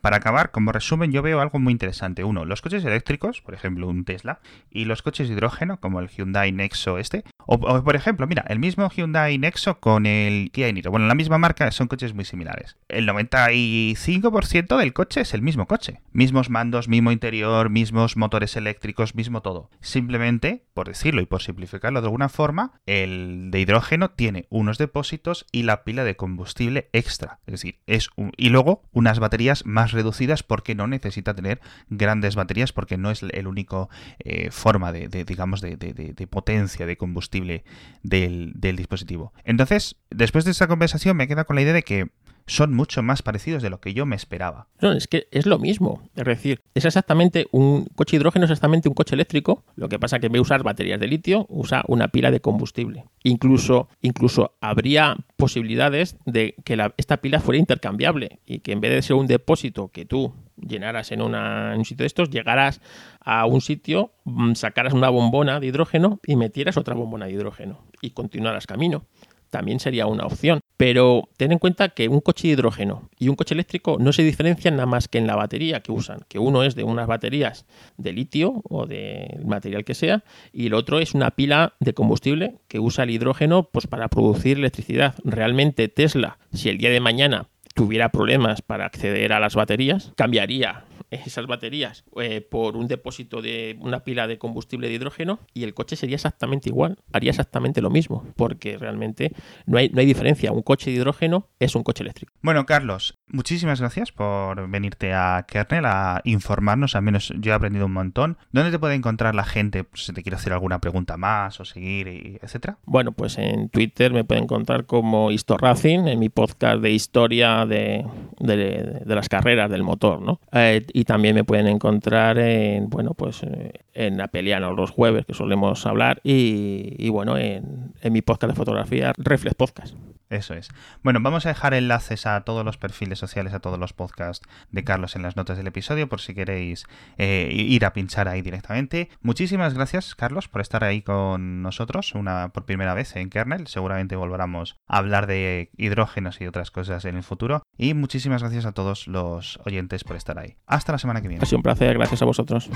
para 0.00 0.16
acabar, 0.16 0.50
como 0.50 0.72
resumen, 0.72 1.12
yo 1.12 1.22
veo 1.22 1.40
algo 1.40 1.58
muy 1.58 1.72
interesante. 1.72 2.24
Uno, 2.24 2.44
los 2.44 2.62
coches 2.62 2.84
eléctricos, 2.84 3.40
por 3.40 3.54
ejemplo, 3.54 3.88
un 3.88 4.04
Tesla, 4.04 4.40
y 4.70 4.84
los 4.84 5.02
coches 5.02 5.28
de 5.28 5.34
hidrógeno, 5.34 5.78
como 5.80 6.00
el 6.00 6.08
Hyundai 6.08 6.52
Nexo 6.52 6.98
este. 6.98 7.24
O, 7.46 7.58
por 7.58 7.96
ejemplo, 7.96 8.26
mira, 8.26 8.44
el 8.48 8.58
mismo 8.58 8.88
Hyundai 8.90 9.38
Nexo 9.38 9.80
con 9.80 10.06
el 10.06 10.50
Kia 10.52 10.70
Niro. 10.72 10.90
Bueno, 10.90 11.06
la 11.06 11.14
misma 11.14 11.38
marca 11.38 11.70
son 11.70 11.88
coches 11.88 12.14
muy 12.14 12.24
similares. 12.24 12.76
El 12.88 13.08
95% 13.08 14.76
del 14.78 14.92
coche 14.92 15.22
es 15.22 15.34
el 15.34 15.42
mismo 15.42 15.66
coche. 15.66 16.00
Mismos 16.12 16.50
mandos, 16.50 16.88
mismo 16.88 17.12
interior, 17.12 17.70
mismos 17.70 18.16
motores 18.16 18.56
eléctricos, 18.56 19.14
mismo 19.14 19.42
todo. 19.42 19.70
Simplemente, 19.80 20.64
por 20.74 20.88
decirlo 20.88 21.20
y 21.20 21.26
por 21.26 21.42
simplificarlo 21.42 22.00
de 22.00 22.06
alguna 22.06 22.28
forma, 22.28 22.80
el 22.86 23.50
de 23.50 23.60
hidrógeno 23.60 24.10
tiene 24.10 24.46
unos 24.50 24.78
depósitos 24.78 25.46
y 25.52 25.62
la 25.62 25.84
pila 25.84 26.04
de 26.04 26.16
combustible 26.16 26.88
extra. 26.92 27.40
Es 27.46 27.52
decir, 27.52 27.80
es 27.86 28.08
un... 28.16 28.32
y 28.36 28.50
luego 28.50 28.82
unas 28.92 29.18
baterías 29.18 29.66
más 29.66 29.92
reducidas 29.92 30.42
porque 30.42 30.74
no 30.74 30.86
necesita 30.86 31.34
tener 31.34 31.60
grandes 31.88 32.36
baterías 32.36 32.72
porque 32.72 32.96
no 32.96 33.10
es 33.10 33.22
el 33.22 33.46
único 33.46 33.88
eh, 34.18 34.50
forma 34.50 34.92
de, 34.92 35.08
digamos, 35.24 35.60
de, 35.60 36.28
potencia 36.30 36.86
de 36.86 36.96
combustible 36.96 37.31
del, 37.40 38.52
del 38.54 38.76
dispositivo. 38.76 39.32
Entonces, 39.44 39.96
después 40.10 40.44
de 40.44 40.50
esta 40.50 40.68
conversación 40.68 41.16
me 41.16 41.28
queda 41.28 41.44
con 41.44 41.56
la 41.56 41.62
idea 41.62 41.72
de 41.72 41.82
que 41.82 42.08
son 42.46 42.74
mucho 42.74 43.02
más 43.02 43.22
parecidos 43.22 43.62
de 43.62 43.70
lo 43.70 43.80
que 43.80 43.94
yo 43.94 44.06
me 44.06 44.16
esperaba. 44.16 44.68
No, 44.80 44.92
es 44.92 45.06
que 45.06 45.28
es 45.30 45.46
lo 45.46 45.58
mismo. 45.58 46.02
Es 46.14 46.24
decir, 46.24 46.62
es 46.74 46.84
exactamente 46.84 47.46
un 47.52 47.86
coche 47.94 48.16
hidrógeno, 48.16 48.44
es 48.44 48.50
exactamente 48.50 48.88
un 48.88 48.94
coche 48.94 49.14
eléctrico. 49.14 49.64
Lo 49.76 49.88
que 49.88 49.98
pasa 49.98 50.18
que 50.18 50.26
en 50.26 50.32
vez 50.32 50.38
de 50.38 50.42
usar 50.42 50.62
baterías 50.62 51.00
de 51.00 51.06
litio, 51.06 51.46
usa 51.48 51.84
una 51.86 52.08
pila 52.08 52.30
de 52.30 52.40
combustible. 52.40 53.04
Incluso, 53.22 53.88
incluso 54.00 54.54
habría 54.60 55.16
posibilidades 55.36 56.16
de 56.26 56.54
que 56.64 56.78
esta 56.96 57.18
pila 57.18 57.40
fuera 57.40 57.58
intercambiable 57.58 58.40
y 58.46 58.60
que 58.60 58.72
en 58.72 58.80
vez 58.80 58.92
de 58.92 59.02
ser 59.02 59.16
un 59.16 59.26
depósito 59.26 59.88
que 59.88 60.04
tú 60.04 60.34
llenaras 60.66 61.12
en, 61.12 61.22
un 61.22 61.84
sitio 61.84 62.04
de 62.04 62.06
estos, 62.06 62.30
llegaras 62.30 62.80
a 63.20 63.46
un 63.46 63.60
sitio, 63.60 64.12
mm, 64.24 64.54
sacaras 64.54 64.92
una 64.92 65.08
bombona 65.08 65.60
de 65.60 65.66
hidrógeno 65.66 66.20
y 66.26 66.36
metieras 66.36 66.76
otra 66.76 66.94
bombona 66.94 67.26
de 67.26 67.32
hidrógeno 67.32 67.78
y 68.00 68.10
continuaras 68.10 68.66
camino 68.66 69.04
también 69.52 69.80
sería 69.80 70.06
una 70.06 70.24
opción. 70.24 70.60
Pero 70.78 71.28
ten 71.36 71.52
en 71.52 71.58
cuenta 71.58 71.90
que 71.90 72.08
un 72.08 72.20
coche 72.20 72.48
de 72.48 72.54
hidrógeno 72.54 73.10
y 73.18 73.28
un 73.28 73.36
coche 73.36 73.54
eléctrico 73.54 73.98
no 74.00 74.12
se 74.12 74.24
diferencian 74.24 74.74
nada 74.74 74.86
más 74.86 75.06
que 75.06 75.18
en 75.18 75.26
la 75.28 75.36
batería 75.36 75.80
que 75.80 75.92
usan, 75.92 76.20
que 76.26 76.40
uno 76.40 76.64
es 76.64 76.74
de 76.74 76.82
unas 76.82 77.06
baterías 77.06 77.66
de 77.98 78.12
litio 78.12 78.62
o 78.64 78.86
de 78.86 79.38
material 79.44 79.84
que 79.84 79.94
sea, 79.94 80.24
y 80.52 80.66
el 80.66 80.74
otro 80.74 80.98
es 80.98 81.14
una 81.14 81.30
pila 81.32 81.74
de 81.78 81.92
combustible 81.92 82.56
que 82.66 82.80
usa 82.80 83.04
el 83.04 83.10
hidrógeno 83.10 83.68
pues, 83.70 83.86
para 83.86 84.08
producir 84.08 84.56
electricidad. 84.56 85.14
Realmente 85.22 85.86
Tesla, 85.88 86.38
si 86.52 86.70
el 86.70 86.78
día 86.78 86.90
de 86.90 87.00
mañana 87.00 87.48
tuviera 87.74 88.10
problemas 88.10 88.62
para 88.62 88.86
acceder 88.86 89.32
a 89.32 89.40
las 89.40 89.54
baterías, 89.54 90.12
cambiaría 90.16 90.84
esas 91.12 91.46
baterías 91.46 92.04
eh, 92.16 92.40
por 92.40 92.76
un 92.76 92.88
depósito 92.88 93.42
de 93.42 93.76
una 93.80 94.02
pila 94.02 94.26
de 94.26 94.38
combustible 94.38 94.88
de 94.88 94.94
hidrógeno 94.94 95.40
y 95.52 95.64
el 95.64 95.74
coche 95.74 95.96
sería 95.96 96.16
exactamente 96.16 96.68
igual, 96.68 96.98
haría 97.12 97.30
exactamente 97.30 97.82
lo 97.82 97.90
mismo, 97.90 98.26
porque 98.36 98.78
realmente 98.78 99.32
no 99.66 99.78
hay, 99.78 99.90
no 99.90 100.00
hay 100.00 100.06
diferencia. 100.06 100.52
Un 100.52 100.62
coche 100.62 100.90
de 100.90 100.96
hidrógeno 100.96 101.48
es 101.58 101.74
un 101.74 101.82
coche 101.82 102.02
eléctrico. 102.02 102.32
Bueno, 102.40 102.64
Carlos, 102.66 103.18
muchísimas 103.32 103.80
gracias 103.80 104.12
por 104.12 104.68
venirte 104.68 105.12
a 105.12 105.44
Kernel 105.48 105.86
a 105.86 106.20
informarnos, 106.24 106.94
al 106.94 107.02
menos 107.02 107.32
yo 107.38 107.52
he 107.52 107.54
aprendido 107.54 107.86
un 107.86 107.92
montón. 107.92 108.36
¿Dónde 108.52 108.70
te 108.70 108.78
puede 108.78 108.94
encontrar 108.94 109.34
la 109.34 109.44
gente 109.44 109.84
pues, 109.84 110.04
si 110.04 110.12
te 110.12 110.22
quiere 110.22 110.36
hacer 110.36 110.52
alguna 110.52 110.80
pregunta 110.80 111.16
más 111.16 111.58
o 111.60 111.64
seguir, 111.64 112.08
y 112.08 112.38
etcétera? 112.42 112.78
Bueno, 112.84 113.12
pues 113.12 113.38
en 113.38 113.68
Twitter 113.68 114.12
me 114.12 114.24
pueden 114.24 114.44
encontrar 114.44 114.86
como 114.86 115.30
Historracing, 115.30 116.08
en 116.08 116.18
mi 116.18 116.28
podcast 116.28 116.80
de 116.80 116.90
historia 116.90 117.66
de, 117.66 118.06
de, 118.38 119.02
las 119.06 119.28
carreras 119.28 119.70
del 119.70 119.82
motor, 119.82 120.20
¿no? 120.20 120.40
Eh, 120.52 120.86
y 120.92 121.04
también 121.04 121.34
me 121.34 121.44
pueden 121.44 121.66
encontrar 121.66 122.38
en, 122.38 122.88
bueno, 122.88 123.14
pues 123.14 123.42
eh, 123.42 123.72
en 123.94 124.20
Apeliano 124.20 124.72
los 124.72 124.90
jueves 124.90 125.26
que 125.26 125.34
solemos 125.34 125.86
hablar 125.86 126.20
y, 126.22 127.08
bueno, 127.08 127.36
en, 127.36 127.92
en 128.00 128.12
mi 128.12 128.22
podcast 128.22 128.52
de 128.52 128.56
fotografía 128.56 129.12
Reflex 129.16 129.54
Podcast. 129.54 129.96
Eso 130.32 130.54
es. 130.54 130.70
Bueno, 131.02 131.20
vamos 131.20 131.44
a 131.44 131.50
dejar 131.50 131.74
enlaces 131.74 132.24
a 132.24 132.40
todos 132.40 132.64
los 132.64 132.78
perfiles 132.78 133.18
sociales, 133.18 133.52
a 133.52 133.60
todos 133.60 133.78
los 133.78 133.92
podcasts 133.92 134.48
de 134.70 134.82
Carlos 134.82 135.14
en 135.14 135.20
las 135.20 135.36
notas 135.36 135.58
del 135.58 135.66
episodio, 135.66 136.08
por 136.08 136.22
si 136.22 136.34
queréis 136.34 136.86
eh, 137.18 137.50
ir 137.52 137.84
a 137.84 137.92
pinchar 137.92 138.28
ahí 138.28 138.40
directamente. 138.40 139.10
Muchísimas 139.20 139.74
gracias, 139.74 140.14
Carlos, 140.14 140.48
por 140.48 140.62
estar 140.62 140.84
ahí 140.84 141.02
con 141.02 141.60
nosotros, 141.60 142.14
una 142.14 142.48
por 142.48 142.64
primera 142.64 142.94
vez 142.94 143.14
en 143.16 143.28
Kernel. 143.28 143.66
Seguramente 143.66 144.16
volveremos 144.16 144.76
a 144.88 144.96
hablar 144.96 145.26
de 145.26 145.70
hidrógenos 145.76 146.40
y 146.40 146.46
otras 146.46 146.70
cosas 146.70 147.04
en 147.04 147.16
el 147.16 147.22
futuro. 147.22 147.62
Y 147.76 147.92
muchísimas 147.92 148.42
gracias 148.42 148.64
a 148.64 148.72
todos 148.72 149.08
los 149.08 149.60
oyentes 149.66 150.02
por 150.02 150.16
estar 150.16 150.38
ahí. 150.38 150.56
Hasta 150.66 150.92
la 150.92 150.98
semana 150.98 151.20
que 151.20 151.28
viene. 151.28 151.42
Ha 151.42 151.46
sido 151.46 151.58
un 151.58 151.62
placer, 151.62 151.92
gracias 151.92 152.22
a 152.22 152.24
vosotros. 152.24 152.70